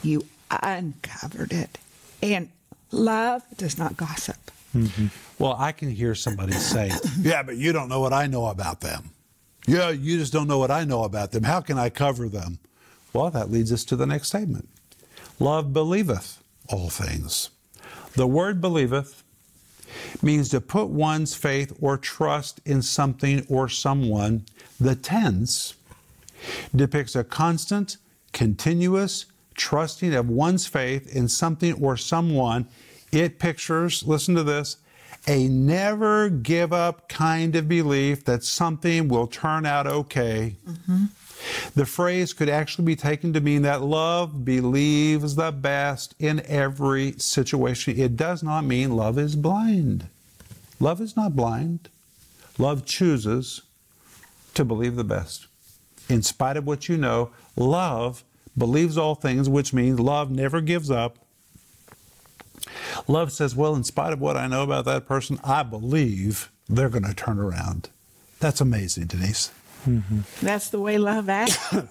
you 0.03 0.25
uncovered 0.49 1.51
it. 1.51 1.77
And 2.21 2.49
love 2.91 3.43
does 3.57 3.77
not 3.77 3.97
gossip. 3.97 4.37
Mm-hmm. 4.75 5.07
Well, 5.39 5.55
I 5.57 5.71
can 5.73 5.89
hear 5.89 6.15
somebody 6.15 6.53
say, 6.53 6.91
Yeah, 7.19 7.43
but 7.43 7.57
you 7.57 7.73
don't 7.73 7.89
know 7.89 7.99
what 7.99 8.13
I 8.13 8.27
know 8.27 8.45
about 8.45 8.79
them. 8.79 9.09
Yeah, 9.67 9.89
you 9.89 10.17
just 10.17 10.31
don't 10.31 10.47
know 10.47 10.59
what 10.59 10.71
I 10.71 10.85
know 10.85 11.03
about 11.03 11.31
them. 11.31 11.43
How 11.43 11.59
can 11.61 11.77
I 11.77 11.89
cover 11.89 12.29
them? 12.29 12.59
Well, 13.13 13.29
that 13.31 13.51
leads 13.51 13.73
us 13.73 13.83
to 13.85 13.95
the 13.95 14.05
next 14.05 14.29
statement 14.29 14.69
Love 15.41 15.73
believeth 15.73 16.43
all 16.69 16.91
things. 16.91 17.49
The 18.13 18.27
word 18.27 18.61
believeth 18.61 19.23
means 20.21 20.49
to 20.49 20.61
put 20.61 20.89
one's 20.89 21.33
faith 21.33 21.75
or 21.81 21.97
trust 21.97 22.61
in 22.63 22.83
something 22.83 23.43
or 23.49 23.67
someone. 23.67 24.45
The 24.79 24.95
tense 24.95 25.73
depicts 26.75 27.15
a 27.15 27.23
constant, 27.23 27.97
continuous 28.33 29.25
trusting 29.55 30.13
of 30.13 30.29
one's 30.29 30.67
faith 30.67 31.11
in 31.11 31.27
something 31.27 31.73
or 31.73 31.97
someone. 31.97 32.67
It 33.11 33.39
pictures, 33.39 34.03
listen 34.05 34.35
to 34.35 34.43
this, 34.43 34.77
a 35.27 35.47
never 35.47 36.29
give 36.29 36.71
up 36.71 37.09
kind 37.09 37.55
of 37.55 37.67
belief 37.67 38.25
that 38.25 38.43
something 38.43 39.07
will 39.07 39.25
turn 39.25 39.65
out 39.65 39.87
okay. 39.87 40.57
Mm-hmm. 40.69 41.05
The 41.75 41.85
phrase 41.85 42.33
could 42.33 42.49
actually 42.49 42.85
be 42.85 42.95
taken 42.95 43.33
to 43.33 43.41
mean 43.41 43.61
that 43.63 43.81
love 43.81 44.45
believes 44.45 45.35
the 45.35 45.51
best 45.51 46.15
in 46.19 46.41
every 46.45 47.13
situation. 47.13 47.99
It 47.99 48.15
does 48.15 48.43
not 48.43 48.65
mean 48.65 48.95
love 48.95 49.17
is 49.17 49.35
blind. 49.35 50.07
Love 50.79 51.01
is 51.01 51.15
not 51.15 51.35
blind. 51.35 51.89
Love 52.57 52.85
chooses 52.85 53.61
to 54.53 54.65
believe 54.65 54.95
the 54.95 55.03
best. 55.03 55.47
In 56.09 56.21
spite 56.21 56.57
of 56.57 56.67
what 56.67 56.89
you 56.89 56.97
know, 56.97 57.31
love 57.55 58.23
believes 58.57 58.97
all 58.97 59.15
things, 59.15 59.47
which 59.47 59.73
means 59.73 59.99
love 59.99 60.29
never 60.29 60.59
gives 60.61 60.91
up. 60.91 61.17
Love 63.07 63.31
says, 63.31 63.55
Well, 63.55 63.75
in 63.75 63.83
spite 63.83 64.13
of 64.13 64.19
what 64.19 64.37
I 64.37 64.47
know 64.47 64.63
about 64.63 64.85
that 64.85 65.07
person, 65.07 65.39
I 65.43 65.63
believe 65.63 66.51
they're 66.67 66.89
going 66.89 67.05
to 67.05 67.13
turn 67.13 67.39
around. 67.39 67.89
That's 68.39 68.61
amazing, 68.61 69.05
Denise. 69.05 69.51
Mm-hmm. 69.87 70.45
That's 70.45 70.69
the 70.69 70.79
way 70.79 70.97
love 70.97 71.29
acts. 71.29 71.73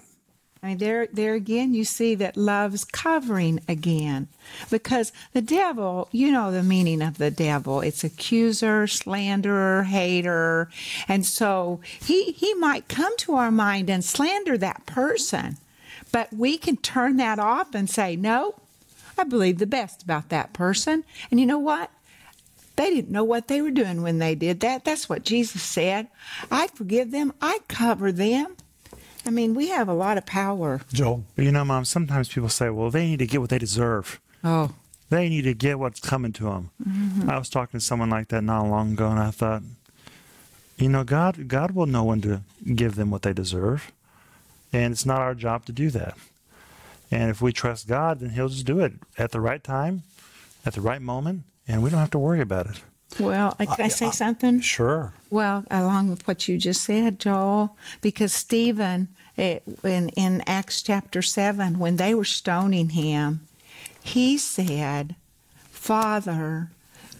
I 0.63 0.67
mean, 0.67 0.77
there, 0.77 1.07
there 1.11 1.33
again, 1.33 1.73
you 1.73 1.83
see 1.83 2.13
that 2.15 2.37
love's 2.37 2.85
covering 2.85 3.61
again, 3.67 4.27
because 4.69 5.11
the 5.33 5.41
devil, 5.41 6.07
you 6.11 6.31
know 6.31 6.51
the 6.51 6.61
meaning 6.61 7.01
of 7.01 7.17
the 7.17 7.31
devil. 7.31 7.81
It's 7.81 8.03
accuser, 8.03 8.85
slanderer, 8.85 9.83
hater, 9.83 10.69
and 11.07 11.25
so 11.25 11.81
he 11.99 12.31
he 12.33 12.53
might 12.53 12.87
come 12.87 13.17
to 13.17 13.33
our 13.33 13.49
mind 13.49 13.89
and 13.89 14.05
slander 14.05 14.55
that 14.59 14.85
person, 14.85 15.57
but 16.11 16.31
we 16.31 16.59
can 16.59 16.77
turn 16.77 17.17
that 17.17 17.39
off 17.39 17.73
and 17.73 17.89
say, 17.89 18.15
no, 18.15 18.53
I 19.17 19.23
believe 19.23 19.57
the 19.57 19.65
best 19.65 20.03
about 20.03 20.29
that 20.29 20.53
person, 20.53 21.05
and 21.31 21.39
you 21.39 21.47
know 21.47 21.59
what? 21.59 21.89
They 22.75 22.89
didn't 22.89 23.11
know 23.11 23.23
what 23.23 23.47
they 23.47 23.61
were 23.61 23.71
doing 23.71 24.01
when 24.01 24.19
they 24.19 24.33
did 24.35 24.61
that. 24.61 24.85
That's 24.85 25.07
what 25.09 25.23
Jesus 25.23 25.61
said. 25.61 26.07
I 26.49 26.67
forgive 26.67 27.11
them. 27.11 27.33
I 27.41 27.59
cover 27.67 28.11
them. 28.11 28.55
I 29.25 29.29
mean, 29.29 29.53
we 29.53 29.67
have 29.69 29.87
a 29.87 29.93
lot 29.93 30.17
of 30.17 30.25
power. 30.25 30.81
Joel. 30.91 31.23
You 31.35 31.51
know, 31.51 31.63
Mom, 31.65 31.85
sometimes 31.85 32.29
people 32.29 32.49
say, 32.49 32.69
well, 32.69 32.89
they 32.89 33.05
need 33.05 33.19
to 33.19 33.27
get 33.27 33.41
what 33.41 33.49
they 33.51 33.59
deserve. 33.59 34.19
Oh, 34.43 34.71
They 35.09 35.29
need 35.29 35.43
to 35.43 35.53
get 35.53 35.77
what's 35.77 35.99
coming 35.99 36.31
to 36.33 36.45
them. 36.45 36.71
Mm-hmm. 36.87 37.29
I 37.29 37.37
was 37.37 37.49
talking 37.49 37.79
to 37.79 37.85
someone 37.85 38.09
like 38.09 38.29
that 38.29 38.43
not 38.43 38.65
long 38.65 38.93
ago, 38.93 39.09
and 39.09 39.19
I 39.19 39.29
thought, 39.29 39.61
you 40.77 40.89
know, 40.89 41.03
God, 41.03 41.47
God 41.47 41.71
will 41.71 41.85
know 41.85 42.05
when 42.05 42.21
to 42.21 42.41
give 42.73 42.95
them 42.95 43.11
what 43.11 43.21
they 43.21 43.33
deserve, 43.33 43.91
and 44.73 44.91
it's 44.91 45.05
not 45.05 45.21
our 45.21 45.35
job 45.35 45.65
to 45.65 45.71
do 45.71 45.91
that. 45.91 46.17
And 47.11 47.29
if 47.29 47.41
we 47.41 47.51
trust 47.53 47.87
God, 47.87 48.21
then 48.21 48.31
He'll 48.31 48.49
just 48.49 48.65
do 48.65 48.79
it 48.79 48.93
at 49.17 49.31
the 49.31 49.41
right 49.41 49.63
time, 49.63 50.01
at 50.65 50.73
the 50.73 50.81
right 50.81 51.01
moment, 51.01 51.43
and 51.67 51.83
we 51.83 51.89
don't 51.89 51.99
have 51.99 52.11
to 52.11 52.19
worry 52.19 52.41
about 52.41 52.67
it. 52.67 52.81
well, 53.19 53.53
can 53.53 53.67
I 53.79 53.87
say 53.87 54.11
something? 54.11 54.61
Sure. 54.61 55.13
Well, 55.29 55.65
along 55.69 56.09
with 56.09 56.27
what 56.27 56.47
you 56.47 56.57
just 56.57 56.83
said, 56.83 57.19
Joel, 57.19 57.77
because 58.01 58.33
Stephen, 58.33 59.09
eh, 59.37 59.59
in, 59.83 60.09
in 60.09 60.41
Acts 60.47 60.81
chapter 60.81 61.21
7, 61.21 61.79
when 61.79 61.97
they 61.97 62.13
were 62.13 62.25
stoning 62.25 62.89
him, 62.89 63.47
he 64.03 64.37
said, 64.37 65.15
Father, 65.69 66.71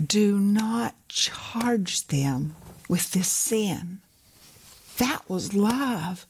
do 0.05 0.39
not 0.39 0.95
charge 1.07 2.07
them 2.07 2.55
with 2.89 3.12
this 3.12 3.31
sin. 3.31 4.00
That 4.98 5.27
was 5.29 5.53
love. 5.53 6.25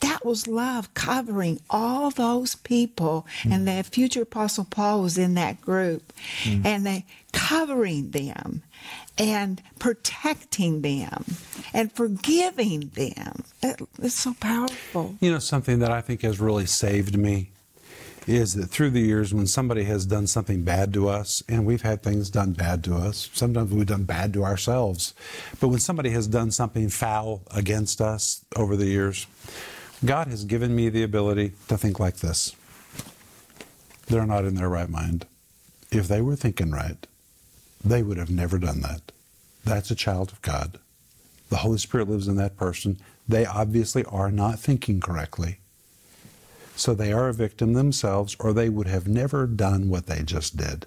That 0.00 0.24
was 0.24 0.46
love 0.46 0.92
covering 0.94 1.60
all 1.68 2.10
those 2.10 2.54
people. 2.54 3.26
And 3.44 3.68
the 3.68 3.82
future 3.84 4.22
Apostle 4.22 4.64
Paul 4.64 5.02
was 5.02 5.18
in 5.18 5.34
that 5.34 5.60
group. 5.60 6.12
Mm. 6.42 6.64
And 6.64 6.86
they 6.86 7.04
covering 7.32 8.10
them 8.10 8.62
and 9.18 9.62
protecting 9.78 10.80
them 10.82 11.24
and 11.74 11.92
forgiving 11.92 12.90
them. 12.94 13.44
It- 13.62 13.80
it's 14.02 14.14
so 14.14 14.34
powerful. 14.40 15.16
You 15.20 15.32
know, 15.32 15.38
something 15.38 15.80
that 15.80 15.90
I 15.90 16.00
think 16.00 16.22
has 16.22 16.40
really 16.40 16.66
saved 16.66 17.16
me 17.18 17.50
is 18.26 18.54
that 18.54 18.70
through 18.70 18.90
the 18.90 19.00
years, 19.00 19.34
when 19.34 19.46
somebody 19.46 19.84
has 19.84 20.06
done 20.06 20.26
something 20.26 20.62
bad 20.62 20.92
to 20.94 21.08
us, 21.08 21.42
and 21.48 21.64
we've 21.66 21.82
had 21.82 22.02
things 22.02 22.30
done 22.30 22.52
bad 22.52 22.84
to 22.84 22.94
us, 22.94 23.28
sometimes 23.32 23.72
we've 23.72 23.86
done 23.86 24.04
bad 24.04 24.32
to 24.34 24.44
ourselves, 24.44 25.14
but 25.58 25.68
when 25.68 25.80
somebody 25.80 26.10
has 26.10 26.26
done 26.26 26.50
something 26.50 26.88
foul 26.88 27.42
against 27.50 28.00
us 28.00 28.44
over 28.56 28.76
the 28.76 28.86
years, 28.86 29.26
God 30.04 30.28
has 30.28 30.44
given 30.44 30.74
me 30.74 30.88
the 30.88 31.02
ability 31.02 31.52
to 31.68 31.76
think 31.76 32.00
like 32.00 32.16
this 32.16 32.56
they're 34.06 34.26
not 34.26 34.44
in 34.44 34.56
their 34.56 34.68
right 34.68 34.88
mind. 34.88 35.26
If 35.92 36.08
they 36.08 36.20
were 36.20 36.36
thinking 36.36 36.72
right, 36.72 37.06
they 37.84 38.02
would 38.02 38.16
have 38.16 38.30
never 38.30 38.58
done 38.58 38.80
that. 38.80 39.12
That's 39.64 39.90
a 39.90 39.94
child 39.94 40.32
of 40.32 40.42
God. 40.42 40.78
The 41.48 41.58
Holy 41.58 41.78
Spirit 41.78 42.08
lives 42.08 42.28
in 42.28 42.36
that 42.36 42.56
person. 42.56 42.98
They 43.28 43.46
obviously 43.46 44.04
are 44.06 44.30
not 44.30 44.58
thinking 44.58 45.00
correctly. 45.00 45.58
So 46.74 46.94
they 46.94 47.12
are 47.12 47.28
a 47.28 47.34
victim 47.34 47.74
themselves, 47.74 48.36
or 48.40 48.52
they 48.52 48.68
would 48.68 48.86
have 48.86 49.06
never 49.06 49.46
done 49.46 49.88
what 49.88 50.06
they 50.06 50.22
just 50.22 50.56
did. 50.56 50.86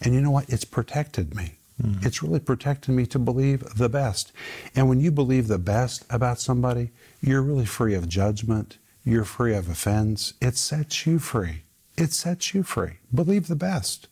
And 0.00 0.14
you 0.14 0.20
know 0.20 0.30
what? 0.30 0.50
It's 0.50 0.64
protected 0.64 1.34
me. 1.34 1.54
Mm-hmm. 1.80 2.06
It's 2.06 2.22
really 2.22 2.40
protected 2.40 2.94
me 2.94 3.06
to 3.06 3.18
believe 3.18 3.76
the 3.76 3.88
best. 3.88 4.32
And 4.74 4.88
when 4.88 5.00
you 5.00 5.10
believe 5.10 5.48
the 5.48 5.58
best 5.58 6.04
about 6.10 6.40
somebody, 6.40 6.90
you're 7.20 7.42
really 7.42 7.66
free 7.66 7.94
of 7.94 8.08
judgment. 8.08 8.78
You're 9.04 9.24
free 9.24 9.54
of 9.54 9.68
offense. 9.68 10.34
It 10.40 10.56
sets 10.56 11.06
you 11.06 11.18
free. 11.18 11.62
It 11.96 12.12
sets 12.12 12.54
you 12.54 12.62
free. 12.62 12.98
Believe 13.14 13.48
the 13.48 13.56
best. 13.56 14.08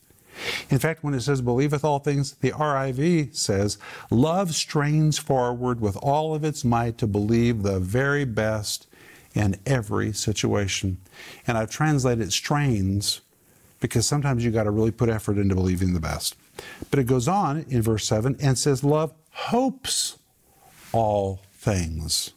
In 0.69 0.79
fact, 0.79 1.03
when 1.03 1.13
it 1.13 1.21
says 1.21 1.41
believeth 1.41 1.83
all 1.83 1.99
things, 1.99 2.33
the 2.35 2.51
RIV 2.51 3.35
says, 3.35 3.77
love 4.09 4.55
strains 4.55 5.17
forward 5.17 5.81
with 5.81 5.97
all 5.97 6.33
of 6.33 6.43
its 6.43 6.63
might 6.63 6.97
to 6.99 7.07
believe 7.07 7.63
the 7.63 7.79
very 7.79 8.23
best 8.25 8.87
in 9.33 9.57
every 9.65 10.13
situation. 10.13 10.97
And 11.45 11.57
I've 11.57 11.69
translated 11.69 12.31
strains 12.31 13.21
because 13.81 14.07
sometimes 14.07 14.45
you 14.45 14.51
got 14.51 14.63
to 14.63 14.71
really 14.71 14.91
put 14.91 15.09
effort 15.09 15.37
into 15.37 15.55
believing 15.55 15.93
the 15.93 15.99
best. 15.99 16.37
But 16.89 16.99
it 16.99 17.05
goes 17.05 17.27
on 17.27 17.65
in 17.67 17.81
verse 17.81 18.05
7 18.05 18.37
and 18.41 18.57
says, 18.57 18.83
Love 18.83 19.13
hopes 19.31 20.17
all 20.93 21.41
things. 21.53 22.31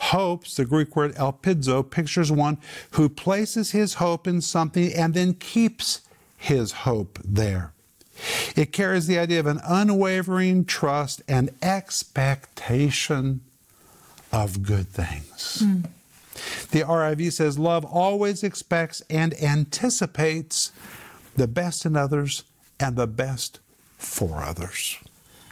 Hopes, 0.00 0.56
the 0.56 0.64
Greek 0.64 0.96
word 0.96 1.14
elpidzo, 1.14 1.88
pictures 1.88 2.32
one 2.32 2.58
who 2.92 3.08
places 3.08 3.70
his 3.70 3.94
hope 3.94 4.26
in 4.26 4.40
something 4.40 4.92
and 4.92 5.14
then 5.14 5.34
keeps 5.34 6.00
his 6.36 6.72
hope 6.72 7.18
there. 7.24 7.72
It 8.56 8.72
carries 8.72 9.06
the 9.06 9.18
idea 9.18 9.40
of 9.40 9.46
an 9.46 9.60
unwavering 9.64 10.64
trust 10.64 11.22
and 11.28 11.50
expectation 11.62 13.42
of 14.32 14.62
good 14.62 14.88
things. 14.88 15.60
Hmm. 15.60 15.80
The 16.70 16.80
RIV 16.80 17.32
says 17.32 17.58
love 17.58 17.84
always 17.84 18.42
expects 18.42 19.02
and 19.08 19.34
anticipates 19.42 20.72
the 21.36 21.48
best 21.48 21.86
in 21.86 21.96
others 21.96 22.44
and 22.80 22.96
the 22.96 23.06
best 23.06 23.60
for 23.96 24.42
others. 24.42 24.98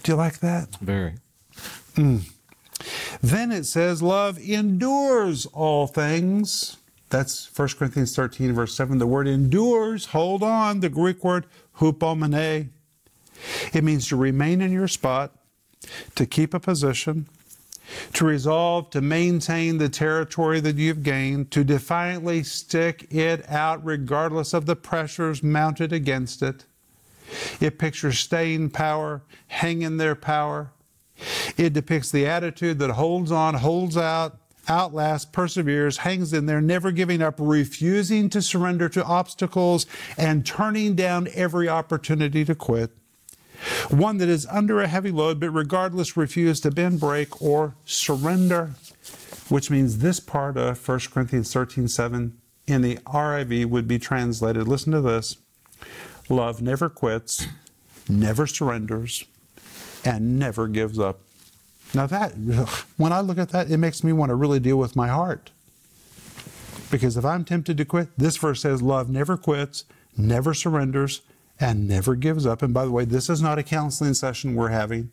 Do 0.03 0.13
you 0.13 0.17
like 0.17 0.39
that? 0.41 0.77
Very. 0.77 1.15
Mm. 1.95 2.23
Then 3.23 3.51
it 3.51 3.65
says, 3.65 4.03
love 4.03 4.39
endures 4.39 5.47
all 5.47 5.87
things. 5.87 6.77
That's 7.09 7.49
1 7.57 7.69
Corinthians 7.79 8.15
13, 8.15 8.53
verse 8.53 8.75
7. 8.75 8.99
The 8.99 9.07
word 9.07 9.29
endures, 9.29 10.07
hold 10.07 10.43
on, 10.43 10.81
the 10.81 10.89
Greek 10.89 11.25
word 11.25 11.47
hupomene. 11.79 12.69
It 13.73 13.85
means 13.85 14.09
to 14.09 14.17
remain 14.17 14.61
in 14.61 14.73
your 14.73 14.89
spot, 14.89 15.33
to 16.15 16.27
keep 16.27 16.55
a 16.55 16.61
position, 16.61 17.29
to 18.15 18.25
resolve 18.25 18.91
to 18.91 19.01
maintain 19.01 19.79
the 19.79 19.89
territory 19.89 20.61
that 20.61 20.77
you've 20.77 21.03
gained, 21.03 21.51
to 21.53 21.65
defiantly 21.65 22.43
stick 22.43 23.07
it 23.11 23.49
out 23.49 23.85
regardless 23.85 24.53
of 24.53 24.67
the 24.67 24.77
pressures 24.77 25.43
mounted 25.43 25.93
against 25.93 26.43
it. 26.43 26.65
It 27.61 27.79
pictures 27.79 28.19
staying 28.19 28.71
power, 28.71 29.23
hanging 29.49 29.97
their 29.97 30.15
power. 30.15 30.73
It 31.57 31.73
depicts 31.73 32.11
the 32.11 32.27
attitude 32.27 32.79
that 32.79 32.91
holds 32.91 33.33
on, 33.33 33.55
holds 33.55 33.97
out, 33.97 34.39
outlasts, 34.69 35.25
perseveres, 35.31 35.99
hangs 35.99 36.33
in 36.33 36.47
there, 36.47 36.61
never 36.61 36.91
giving 36.91 37.23
up, 37.23 37.37
refusing 37.39 38.29
to 38.31 38.43
surrender 38.43 38.89
to 38.91 39.05
obstacles, 39.05 39.87
and 40.19 40.45
turning 40.45 40.95
down 40.95 41.29
every 41.33 41.69
opportunity 41.69 42.45
to 42.45 42.55
quit. 42.55 42.91
One 43.89 44.19
that 44.19 44.29
is 44.29 44.47
under 44.47 44.81
a 44.81 44.89
heavy 44.89 45.11
load, 45.11 45.41
but 45.41 45.51
regardless 45.51 46.17
refuse 46.17 46.61
to 46.61 46.71
bend, 46.71 47.01
break, 47.01 47.41
or 47.41 47.75
surrender, 47.85 48.73
which 49.49 49.71
means 49.71 49.99
this 49.99 50.21
part 50.21 50.57
of 50.57 50.87
1 50.87 51.01
Corinthians 51.13 51.53
13 51.53 51.89
7 51.89 52.39
in 52.67 52.83
the 52.83 52.97
RIV 52.97 53.67
would 53.67 53.87
be 53.87 53.99
translated. 53.99 54.67
Listen 54.67 54.93
to 54.93 55.01
this 55.01 55.37
love 56.29 56.61
never 56.61 56.89
quits, 56.89 57.47
never 58.09 58.47
surrenders, 58.47 59.25
and 60.05 60.39
never 60.39 60.67
gives 60.69 60.99
up. 60.99 61.21
Now, 61.95 62.07
that, 62.07 62.33
when 62.97 63.13
I 63.13 63.21
look 63.21 63.39
at 63.39 63.51
that, 63.51 63.71
it 63.71 63.79
makes 63.79 64.03
me 64.03 64.13
want 64.13 64.31
to 64.31 64.35
really 64.35 64.61
deal 64.61 64.77
with 64.77 64.97
my 64.97 65.09
heart. 65.09 65.51
Because 66.91 67.17
if 67.17 67.25
I'm 67.25 67.45
tempted 67.45 67.77
to 67.79 67.85
quit, 67.85 68.09
this 68.17 68.37
verse 68.37 68.63
says 68.63 68.83
love 68.83 69.11
never 69.11 69.37
quits, 69.37 69.85
never 70.17 70.55
surrenders, 70.55 71.21
and 71.59 71.89
never 71.89 72.15
gives 72.15 72.47
up. 72.47 72.63
And 72.63 72.75
by 72.75 72.85
the 72.85 72.91
way, 72.91 73.05
this 73.05 73.31
is 73.31 73.41
not 73.41 73.59
a 73.59 73.63
counseling 73.63 74.15
session 74.15 74.55
we're 74.55 74.69
having. 74.69 75.11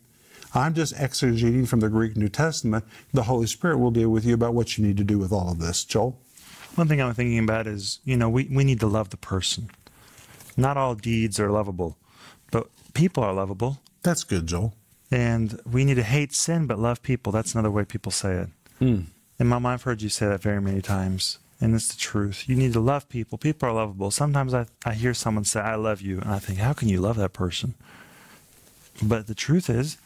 I'm 0.54 0.74
just 0.74 0.94
exegeting 0.94 1.66
from 1.66 1.80
the 1.80 1.88
Greek 1.88 2.16
New 2.16 2.28
Testament. 2.28 2.84
The 3.12 3.24
Holy 3.24 3.46
Spirit 3.46 3.78
will 3.78 3.90
deal 3.90 4.10
with 4.10 4.24
you 4.24 4.34
about 4.34 4.54
what 4.54 4.78
you 4.78 4.84
need 4.84 4.96
to 4.98 5.04
do 5.04 5.18
with 5.18 5.32
all 5.32 5.50
of 5.50 5.58
this. 5.58 5.84
Joel? 5.84 6.18
One 6.76 6.88
thing 6.88 7.00
I'm 7.00 7.14
thinking 7.14 7.38
about 7.38 7.66
is, 7.66 8.00
you 8.04 8.16
know, 8.16 8.28
we, 8.28 8.48
we 8.50 8.64
need 8.64 8.80
to 8.80 8.86
love 8.86 9.10
the 9.10 9.16
person. 9.16 9.70
Not 10.56 10.76
all 10.76 10.94
deeds 10.94 11.40
are 11.40 11.50
lovable, 11.50 11.96
but 12.50 12.68
people 12.94 13.24
are 13.24 13.32
lovable. 13.32 13.78
That's 14.02 14.22
good, 14.22 14.46
Joel. 14.46 14.74
And 15.10 15.60
we 15.70 15.84
need 15.84 15.94
to 15.94 16.02
hate 16.02 16.32
sin 16.32 16.66
but 16.66 16.78
love 16.78 17.02
people. 17.02 17.32
That's 17.32 17.54
another 17.54 17.70
way 17.70 17.84
people 17.84 18.12
say 18.12 18.34
it. 18.34 18.48
Mm. 18.80 19.06
And 19.38 19.48
Mom, 19.48 19.66
I've 19.66 19.82
heard 19.82 20.02
you 20.02 20.08
say 20.08 20.26
that 20.26 20.42
very 20.42 20.60
many 20.60 20.80
times. 20.80 21.38
And 21.64 21.74
it's 21.74 21.88
the 21.88 21.96
truth. 21.96 22.46
You 22.46 22.56
need 22.56 22.74
to 22.74 22.80
love 22.80 23.08
people. 23.08 23.38
People 23.38 23.70
are 23.70 23.72
lovable. 23.72 24.10
Sometimes 24.10 24.52
I, 24.52 24.66
I 24.84 24.92
hear 24.92 25.14
someone 25.14 25.46
say, 25.46 25.60
I 25.60 25.76
love 25.76 26.02
you. 26.02 26.20
And 26.20 26.30
I 26.30 26.38
think, 26.38 26.58
how 26.58 26.74
can 26.74 26.90
you 26.90 27.00
love 27.00 27.16
that 27.16 27.32
person? 27.32 27.72
But 29.02 29.28
the 29.28 29.34
truth 29.34 29.70
is, 29.70 29.96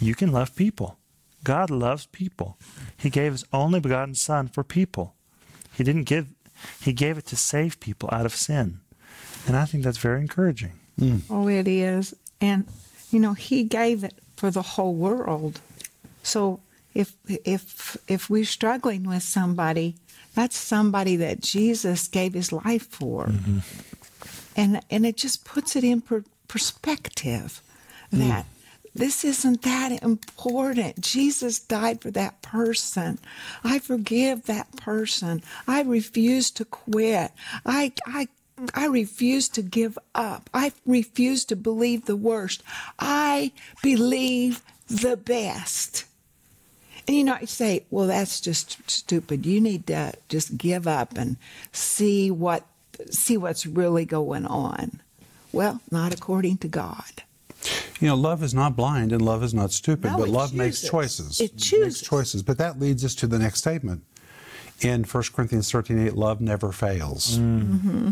you 0.00 0.14
can 0.14 0.30
love 0.30 0.54
people. 0.54 0.96
God 1.42 1.70
loves 1.70 2.06
people. 2.06 2.56
He 2.96 3.10
gave 3.10 3.32
his 3.32 3.44
only 3.52 3.80
begotten 3.80 4.14
Son 4.14 4.46
for 4.46 4.62
people. 4.62 5.16
He 5.74 5.82
didn't 5.82 6.04
give, 6.04 6.28
he 6.80 6.92
gave 6.92 7.18
it 7.18 7.26
to 7.26 7.36
save 7.36 7.80
people 7.80 8.08
out 8.12 8.24
of 8.24 8.32
sin. 8.32 8.78
And 9.48 9.56
I 9.56 9.64
think 9.64 9.82
that's 9.82 9.98
very 9.98 10.20
encouraging. 10.20 10.74
Mm. 11.00 11.22
Oh, 11.28 11.48
it 11.48 11.66
is. 11.66 12.14
And, 12.40 12.68
you 13.10 13.18
know, 13.18 13.32
he 13.32 13.64
gave 13.64 14.04
it 14.04 14.14
for 14.36 14.52
the 14.52 14.62
whole 14.62 14.94
world. 14.94 15.60
So 16.22 16.60
if 16.94 17.14
if 17.26 17.96
if 18.06 18.30
we're 18.30 18.44
struggling 18.44 19.02
with 19.02 19.24
somebody, 19.24 19.96
that's 20.38 20.56
somebody 20.56 21.16
that 21.16 21.40
Jesus 21.40 22.06
gave 22.06 22.32
his 22.32 22.52
life 22.52 22.86
for. 22.86 23.26
Mm-hmm. 23.26 23.58
And 24.54 24.80
and 24.88 25.04
it 25.04 25.16
just 25.16 25.44
puts 25.44 25.74
it 25.74 25.82
in 25.82 26.00
per- 26.00 26.22
perspective 26.46 27.60
that 28.12 28.46
this 28.94 29.24
isn't 29.24 29.62
that 29.62 30.00
important. 30.00 31.00
Jesus 31.00 31.58
died 31.58 32.00
for 32.00 32.12
that 32.12 32.40
person. 32.40 33.18
I 33.64 33.80
forgive 33.80 34.46
that 34.46 34.76
person. 34.76 35.42
I 35.66 35.82
refuse 35.82 36.52
to 36.52 36.64
quit. 36.64 37.32
I 37.66 37.92
I 38.06 38.28
I 38.74 38.86
refuse 38.86 39.48
to 39.50 39.62
give 39.62 39.98
up. 40.14 40.50
I 40.54 40.70
refuse 40.86 41.44
to 41.46 41.56
believe 41.56 42.06
the 42.06 42.16
worst. 42.16 42.62
I 43.00 43.50
believe 43.82 44.62
the 44.86 45.16
best. 45.16 46.04
And 47.08 47.16
you 47.16 47.24
know, 47.24 47.34
I 47.40 47.46
say, 47.46 47.86
well, 47.90 48.06
that's 48.06 48.38
just 48.38 48.78
stupid. 48.88 49.46
You 49.46 49.60
need 49.62 49.86
to 49.86 50.12
just 50.28 50.58
give 50.58 50.86
up 50.86 51.16
and 51.16 51.38
see 51.72 52.30
what 52.30 52.66
see 53.10 53.36
what's 53.38 53.64
really 53.64 54.04
going 54.04 54.44
on. 54.46 55.00
Well, 55.50 55.80
not 55.90 56.12
according 56.12 56.58
to 56.58 56.68
God. 56.68 57.22
You 57.98 58.08
know, 58.08 58.14
love 58.14 58.42
is 58.42 58.52
not 58.52 58.76
blind 58.76 59.12
and 59.12 59.22
love 59.22 59.42
is 59.42 59.54
not 59.54 59.72
stupid, 59.72 60.12
No, 60.12 60.18
but 60.18 60.28
it 60.28 60.32
love 60.32 60.54
makes 60.54 60.82
choices. 60.82 61.40
It 61.40 61.54
makes 61.54 61.66
chooses. 61.66 62.02
choices. 62.02 62.42
But 62.42 62.58
that 62.58 62.78
leads 62.78 63.04
us 63.04 63.14
to 63.16 63.26
the 63.26 63.38
next 63.38 63.60
statement. 63.60 64.02
In 64.80 65.02
1 65.04 65.22
Corinthians 65.34 65.72
13 65.72 66.06
8, 66.08 66.14
love 66.14 66.40
never 66.40 66.70
fails. 66.72 67.38
Mm-hmm. 67.38 68.10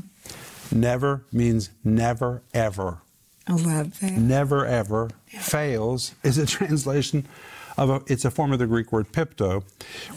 Never 0.72 1.22
means 1.30 1.70
never, 1.84 2.42
ever. 2.54 2.98
I 3.46 3.52
love 3.52 4.00
that. 4.00 4.12
Never, 4.12 4.66
ever. 4.66 5.10
Fails 5.28 6.14
is 6.24 6.38
a 6.38 6.46
translation 6.56 7.26
of 7.76 7.90
a, 7.90 8.02
it's 8.06 8.24
a 8.24 8.30
form 8.30 8.52
of 8.52 8.58
the 8.58 8.66
Greek 8.66 8.92
word 8.92 9.12
pipto, 9.12 9.62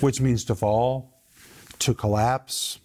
which 0.02 0.22
means 0.22 0.44
to 0.46 0.56
fall, 0.56 1.14
to 1.80 1.94
collapse, 1.94 2.80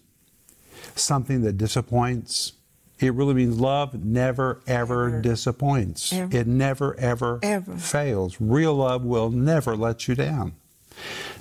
something 0.95 1.41
that 1.41 1.53
disappoints. 1.57 2.53
It 2.99 3.13
really 3.13 3.33
means 3.33 3.59
love 3.59 3.93
never, 4.05 4.61
ever, 4.67 5.07
Ever. 5.09 5.21
disappoints. 5.21 6.13
Ever. 6.13 6.37
It 6.37 6.47
never, 6.47 6.97
ever, 6.99 7.39
Ever. 7.43 7.75
fails. 7.77 8.37
Real 8.39 8.73
love 8.75 9.03
will 9.03 9.29
never 9.29 9.75
let 9.75 10.07
you 10.07 10.15
down. 10.15 10.53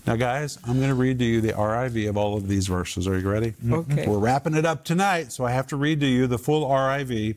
Now, 0.05 0.16
guys, 0.16 0.59
I'm 0.64 0.77
going 0.79 0.88
to 0.88 0.94
read 0.97 1.20
to 1.20 1.25
you 1.25 1.40
the 1.40 1.53
RIV 1.53 2.09
of 2.09 2.16
all 2.16 2.37
of 2.37 2.49
these 2.49 2.66
verses. 2.66 3.07
Are 3.07 3.16
you 3.18 3.31
ready? 3.31 3.53
Mm-hmm. 3.53 3.73
Okay. 3.73 4.07
We're 4.09 4.18
wrapping 4.18 4.55
it 4.55 4.66
up 4.66 4.85
tonight, 4.85 5.31
so 5.31 5.44
I 5.44 5.53
have 5.53 5.68
to 5.68 5.77
read 5.77 6.01
to 6.01 6.07
you 6.07 6.27
the 6.27 6.38
full 6.38 6.68
RIV 6.68 7.37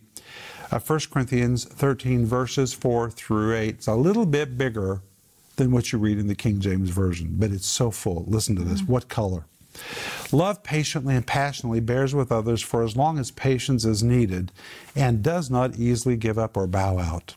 of 0.71 0.89
1 0.89 0.99
Corinthians 1.11 1.65
13, 1.65 2.25
verses 2.25 2.73
4 2.73 3.11
through 3.11 3.55
8. 3.55 3.69
It's 3.75 3.87
a 3.87 3.93
little 3.95 4.25
bit 4.25 4.57
bigger 4.57 5.01
than 5.57 5.71
what 5.71 5.91
you 5.91 5.99
read 5.99 6.17
in 6.17 6.27
the 6.27 6.35
King 6.35 6.59
James 6.59 6.89
Version, 6.89 7.35
but 7.37 7.51
it's 7.51 7.67
so 7.67 7.91
full. 7.91 8.23
Listen 8.27 8.55
to 8.55 8.63
this. 8.63 8.81
Mm-hmm. 8.81 8.91
What 8.91 9.09
color? 9.09 9.45
Love 10.31 10.63
patiently 10.63 11.15
and 11.15 11.27
passionately 11.27 11.79
bears 11.79 12.15
with 12.15 12.31
others 12.31 12.61
for 12.61 12.83
as 12.83 12.95
long 12.95 13.19
as 13.19 13.29
patience 13.31 13.85
is 13.85 14.01
needed 14.01 14.51
and 14.95 15.21
does 15.21 15.49
not 15.49 15.77
easily 15.77 16.15
give 16.15 16.39
up 16.39 16.57
or 16.57 16.65
bow 16.65 16.97
out. 16.97 17.35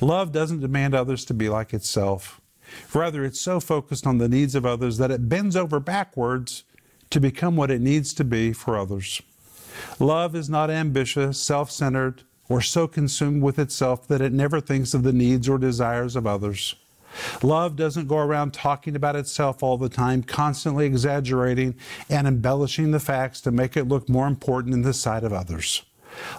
Love 0.00 0.30
doesn't 0.30 0.60
demand 0.60 0.94
others 0.94 1.24
to 1.24 1.34
be 1.34 1.48
like 1.48 1.74
itself. 1.74 2.40
Rather, 2.94 3.24
it's 3.24 3.40
so 3.40 3.58
focused 3.58 4.06
on 4.06 4.18
the 4.18 4.28
needs 4.28 4.54
of 4.54 4.66
others 4.66 4.98
that 4.98 5.10
it 5.10 5.28
bends 5.28 5.56
over 5.56 5.80
backwards 5.80 6.64
to 7.10 7.20
become 7.20 7.56
what 7.56 7.70
it 7.70 7.80
needs 7.80 8.12
to 8.14 8.24
be 8.24 8.52
for 8.52 8.76
others. 8.76 9.22
Love 9.98 10.34
is 10.34 10.48
not 10.48 10.70
ambitious, 10.70 11.40
self 11.40 11.70
centered, 11.70 12.22
or 12.48 12.60
so 12.60 12.86
consumed 12.86 13.42
with 13.42 13.58
itself 13.58 14.06
that 14.08 14.20
it 14.20 14.32
never 14.32 14.60
thinks 14.60 14.94
of 14.94 15.02
the 15.02 15.12
needs 15.12 15.48
or 15.48 15.58
desires 15.58 16.16
of 16.16 16.26
others. 16.26 16.74
Love 17.42 17.76
doesn't 17.76 18.08
go 18.08 18.18
around 18.18 18.52
talking 18.52 18.96
about 18.96 19.16
itself 19.16 19.62
all 19.62 19.76
the 19.76 19.88
time, 19.88 20.22
constantly 20.22 20.86
exaggerating 20.86 21.74
and 22.08 22.26
embellishing 22.26 22.90
the 22.90 23.00
facts 23.00 23.40
to 23.40 23.50
make 23.50 23.76
it 23.76 23.88
look 23.88 24.08
more 24.08 24.26
important 24.26 24.74
in 24.74 24.82
the 24.82 24.94
sight 24.94 25.24
of 25.24 25.32
others. 25.32 25.82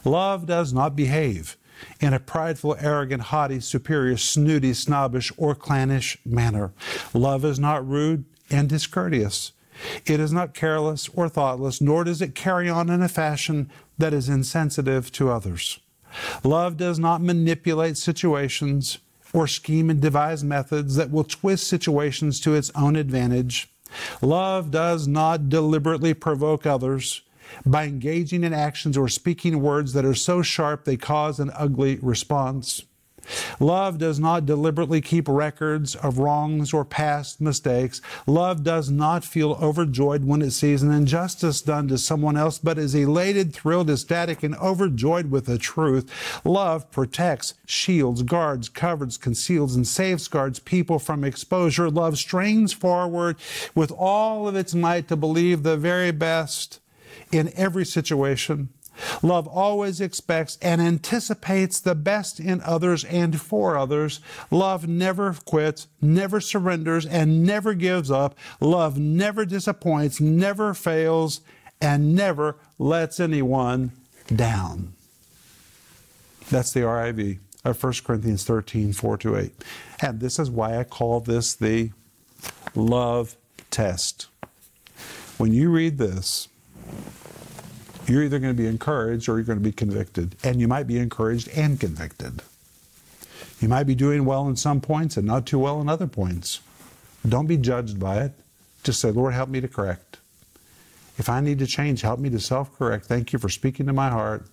Love 0.04 0.46
does 0.46 0.74
not 0.74 0.96
behave 0.96 1.58
in 2.00 2.14
a 2.14 2.20
prideful, 2.20 2.76
arrogant, 2.80 3.24
haughty, 3.24 3.60
superior, 3.60 4.18
snooty, 4.18 4.74
snobbish, 4.74 5.32
or 5.38 5.54
clannish 5.54 6.18
manner. 6.26 6.74
Love 7.14 7.46
is 7.46 7.60
not 7.60 7.88
rude 7.88 8.26
and 8.50 8.70
discourteous. 8.70 9.52
It 10.06 10.20
is 10.20 10.34
not 10.34 10.56
careless 10.56 11.08
or 11.10 11.30
thoughtless, 11.30 11.80
nor 11.80 12.04
does 12.04 12.22
it 12.22 12.34
carry 12.34 12.68
on 12.68 12.90
in 12.90 13.02
a 13.04 13.10
fashion 13.10 13.70
that 13.98 14.14
is 14.14 14.28
insensitive 14.28 15.12
to 15.14 15.30
others. 15.30 15.80
Love 16.44 16.78
does 16.78 16.98
not 16.98 17.22
manipulate 17.22 17.98
situations 17.98 18.98
or 19.38 19.48
scheme 19.48 19.90
and 19.90 20.02
devise 20.02 20.44
methods 20.44 20.96
that 20.96 21.12
will 21.12 21.24
twist 21.24 21.68
situations 21.68 22.40
to 22.40 22.56
its 22.56 22.72
own 22.76 22.96
advantage. 22.96 23.70
Love 24.22 24.72
does 24.72 25.08
not 25.08 25.48
deliberately 25.48 26.14
provoke 26.14 26.66
others 26.66 27.22
by 27.66 27.86
engaging 27.86 28.44
in 28.44 28.54
actions 28.54 28.98
or 28.98 29.08
speaking 29.08 29.62
words 29.62 29.94
that 29.94 30.04
are 30.04 30.16
so 30.16 30.42
sharp 30.42 30.84
they 30.84 30.98
cause 30.98 31.40
an 31.40 31.52
ugly 31.54 31.98
response. 32.02 32.84
Love 33.60 33.98
does 33.98 34.20
not 34.20 34.46
deliberately 34.46 35.02
keep 35.02 35.28
records 35.28 35.96
of 35.96 36.18
wrongs 36.20 36.74
or 36.74 36.86
past 36.86 37.42
mistakes. 37.42 38.02
Love 38.26 38.64
does 38.64 38.90
not 38.90 39.24
feel 39.24 39.58
overjoyed 39.62 40.26
when 40.26 40.42
it 40.42 40.52
sees 40.52 40.84
an 40.84 40.92
injustice 40.92 41.62
done 41.62 41.88
to 41.88 41.98
someone 41.98 42.38
else, 42.38 42.58
but 42.60 42.78
is 42.78 42.96
elated, 42.96 43.54
thrilled, 43.54 43.90
ecstatic, 43.90 44.44
and 44.44 44.56
overjoyed 44.56 45.32
with 45.32 45.46
the 45.46 45.58
truth. 45.58 46.10
Love 46.46 46.90
protects, 46.92 47.54
shields, 47.66 48.24
guards, 48.24 48.70
covers, 48.70 49.18
conceals, 49.18 49.76
and 49.76 49.88
safeguards 49.88 50.60
people 50.60 51.00
from 51.00 51.24
exposure. 51.24 51.90
Love 51.90 52.18
strains 52.18 52.74
forward 52.74 53.38
with 53.76 53.92
all 53.92 54.48
of 54.48 54.56
its 54.56 54.74
might 54.74 55.08
to 55.08 55.16
believe 55.16 55.64
the 55.64 55.78
very 55.78 56.12
best 56.12 56.80
in 57.32 57.52
every 57.56 57.86
situation. 57.86 58.70
Love 59.22 59.48
always 59.48 60.02
expects 60.02 60.58
and 60.62 60.82
anticipates 60.82 61.80
the 61.80 61.96
best 61.96 62.40
in 62.40 62.62
others 62.62 63.04
and 63.06 63.40
for 63.40 63.78
others. 63.78 64.20
Love 64.52 64.88
never 64.88 65.34
quits, 65.46 65.88
never 66.02 66.40
surrenders, 66.40 67.06
and 67.06 67.44
never 67.44 67.74
gives 67.74 68.12
up. 68.12 68.36
Love 68.60 68.98
never 68.98 69.46
disappoints, 69.46 70.20
never 70.20 70.74
fails, 70.74 71.42
and 71.82 72.16
never 72.16 72.58
lets 72.80 73.20
anyone 73.20 73.92
down. 74.36 74.94
That's 76.50 76.72
the 76.72 76.82
RIV 76.82 77.40
of 77.66 77.84
1 77.84 77.94
Corinthians 78.04 78.44
13, 78.46 78.94
4 78.94 79.18
to 79.18 79.38
8. 79.38 79.52
And 80.02 80.20
this 80.20 80.40
is 80.40 80.50
why 80.50 80.80
I 80.80 80.84
call 80.84 81.20
this 81.20 81.54
the 81.54 81.92
love 82.74 83.36
test. 83.70 84.28
When 85.38 85.54
you 85.54 85.70
read 85.70 85.98
this, 85.98 86.48
you're 88.08 88.24
either 88.24 88.40
going 88.40 88.56
to 88.56 88.62
be 88.62 88.68
encouraged 88.68 89.28
or 89.28 89.36
you're 89.36 89.44
going 89.44 89.60
to 89.60 89.64
be 89.64 89.72
convicted. 89.72 90.36
And 90.44 90.60
you 90.60 90.68
might 90.68 90.88
be 90.88 90.98
encouraged 90.98 91.50
and 91.50 91.80
convicted. 91.80 92.42
You 93.60 93.68
might 93.68 93.86
be 93.86 93.96
doing 93.96 94.26
well 94.26 94.48
in 94.48 94.56
some 94.56 94.82
points 94.82 95.18
and 95.18 95.26
not 95.26 95.46
too 95.46 95.60
well 95.60 95.82
in 95.82 95.90
other 95.90 96.08
points. 96.08 96.60
Don't 97.28 97.48
be 97.48 97.58
judged 97.58 98.00
by 98.00 98.22
it. 98.22 98.32
Just 98.84 99.02
say, 99.02 99.12
Lord, 99.12 99.34
help 99.34 99.50
me 99.50 99.60
to 99.62 99.68
correct. 99.68 100.18
If 101.18 101.30
I 101.30 101.42
need 101.42 101.60
to 101.60 101.68
change, 101.68 102.02
help 102.02 102.20
me 102.20 102.30
to 102.30 102.40
self 102.40 102.78
correct. 102.78 103.06
Thank 103.06 103.34
you 103.34 103.40
for 103.40 103.50
speaking 103.50 103.88
to 103.88 103.94
my 103.94 104.10
heart. 104.10 104.46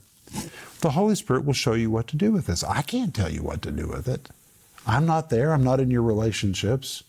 The 0.81 0.91
Holy 0.91 1.15
Spirit 1.15 1.45
will 1.45 1.53
show 1.53 1.75
you 1.75 1.91
what 1.91 2.09
to 2.09 2.17
do 2.17 2.33
with 2.33 2.47
this. 2.47 2.65
I 2.65 2.83
can't 2.83 3.15
tell 3.15 3.31
you 3.31 3.43
what 3.43 3.63
to 3.63 3.71
do 3.71 3.87
with 3.87 4.09
it. 4.09 4.29
I'm 4.87 5.07
not 5.07 5.31
there. 5.31 5.53
I'm 5.53 5.65
not 5.65 5.81
in 5.81 5.91
your 5.91 6.03
relationships. 6.03 7.05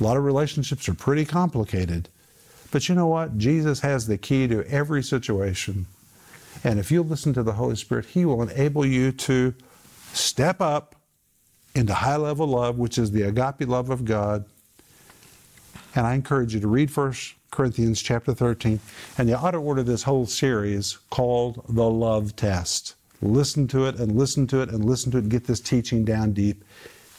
A 0.00 0.04
lot 0.04 0.16
of 0.16 0.24
relationships 0.24 0.88
are 0.88 0.94
pretty 0.94 1.24
complicated. 1.24 2.08
But 2.72 2.88
you 2.88 2.94
know 2.96 3.06
what? 3.06 3.38
Jesus 3.38 3.80
has 3.80 4.06
the 4.06 4.18
key 4.18 4.48
to 4.48 4.66
every 4.66 5.02
situation. 5.02 5.86
And 6.64 6.80
if 6.80 6.90
you 6.90 7.02
listen 7.02 7.34
to 7.34 7.42
the 7.42 7.52
Holy 7.52 7.76
Spirit, 7.76 8.06
He 8.06 8.24
will 8.24 8.42
enable 8.42 8.84
you 8.84 9.12
to 9.12 9.54
step 10.14 10.60
up 10.60 10.96
into 11.74 11.94
high 11.94 12.16
level 12.16 12.46
love, 12.46 12.78
which 12.78 12.98
is 12.98 13.12
the 13.12 13.22
agape 13.22 13.68
love 13.68 13.90
of 13.90 14.04
God. 14.04 14.46
And 15.94 16.06
I 16.06 16.14
encourage 16.14 16.54
you 16.54 16.60
to 16.60 16.68
read 16.68 16.94
1 16.94 17.14
Corinthians 17.50 18.00
chapter 18.00 18.32
13. 18.32 18.80
And 19.18 19.28
you 19.28 19.34
ought 19.34 19.50
to 19.50 19.58
order 19.58 19.82
this 19.82 20.04
whole 20.04 20.24
series 20.24 20.98
called 21.10 21.62
The 21.68 21.88
Love 21.88 22.34
Test. 22.36 22.94
Listen 23.20 23.68
to 23.68 23.86
it 23.86 23.96
and 23.96 24.16
listen 24.16 24.46
to 24.48 24.62
it 24.62 24.70
and 24.70 24.84
listen 24.84 25.12
to 25.12 25.18
it 25.18 25.22
and 25.22 25.30
get 25.30 25.44
this 25.44 25.60
teaching 25.60 26.04
down 26.04 26.32
deep 26.32 26.64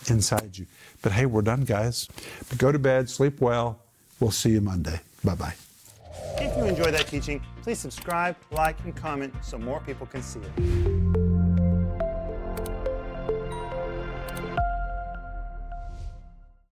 inside 0.10 0.58
you. 0.58 0.66
But 1.04 1.12
hey, 1.12 1.28
we're 1.28 1.44
done, 1.44 1.62
guys. 1.62 2.10
But 2.50 2.58
go 2.58 2.72
to 2.72 2.80
bed, 2.80 3.10
sleep 3.10 3.40
well. 3.40 3.80
We'll 4.20 4.32
see 4.32 4.52
you 4.52 4.62
Monday. 4.62 5.02
Bye 5.24 5.36
bye. 5.36 5.54
If 6.38 6.58
you 6.58 6.66
enjoyed 6.66 6.94
that 6.94 7.08
teaching, 7.08 7.42
please 7.62 7.80
subscribe, 7.80 8.36
like, 8.52 8.78
and 8.84 8.96
comment 8.96 9.34
so 9.42 9.58
more 9.58 9.80
people 9.82 10.06
can 10.06 10.22
see 10.22 10.40
it. 10.40 11.03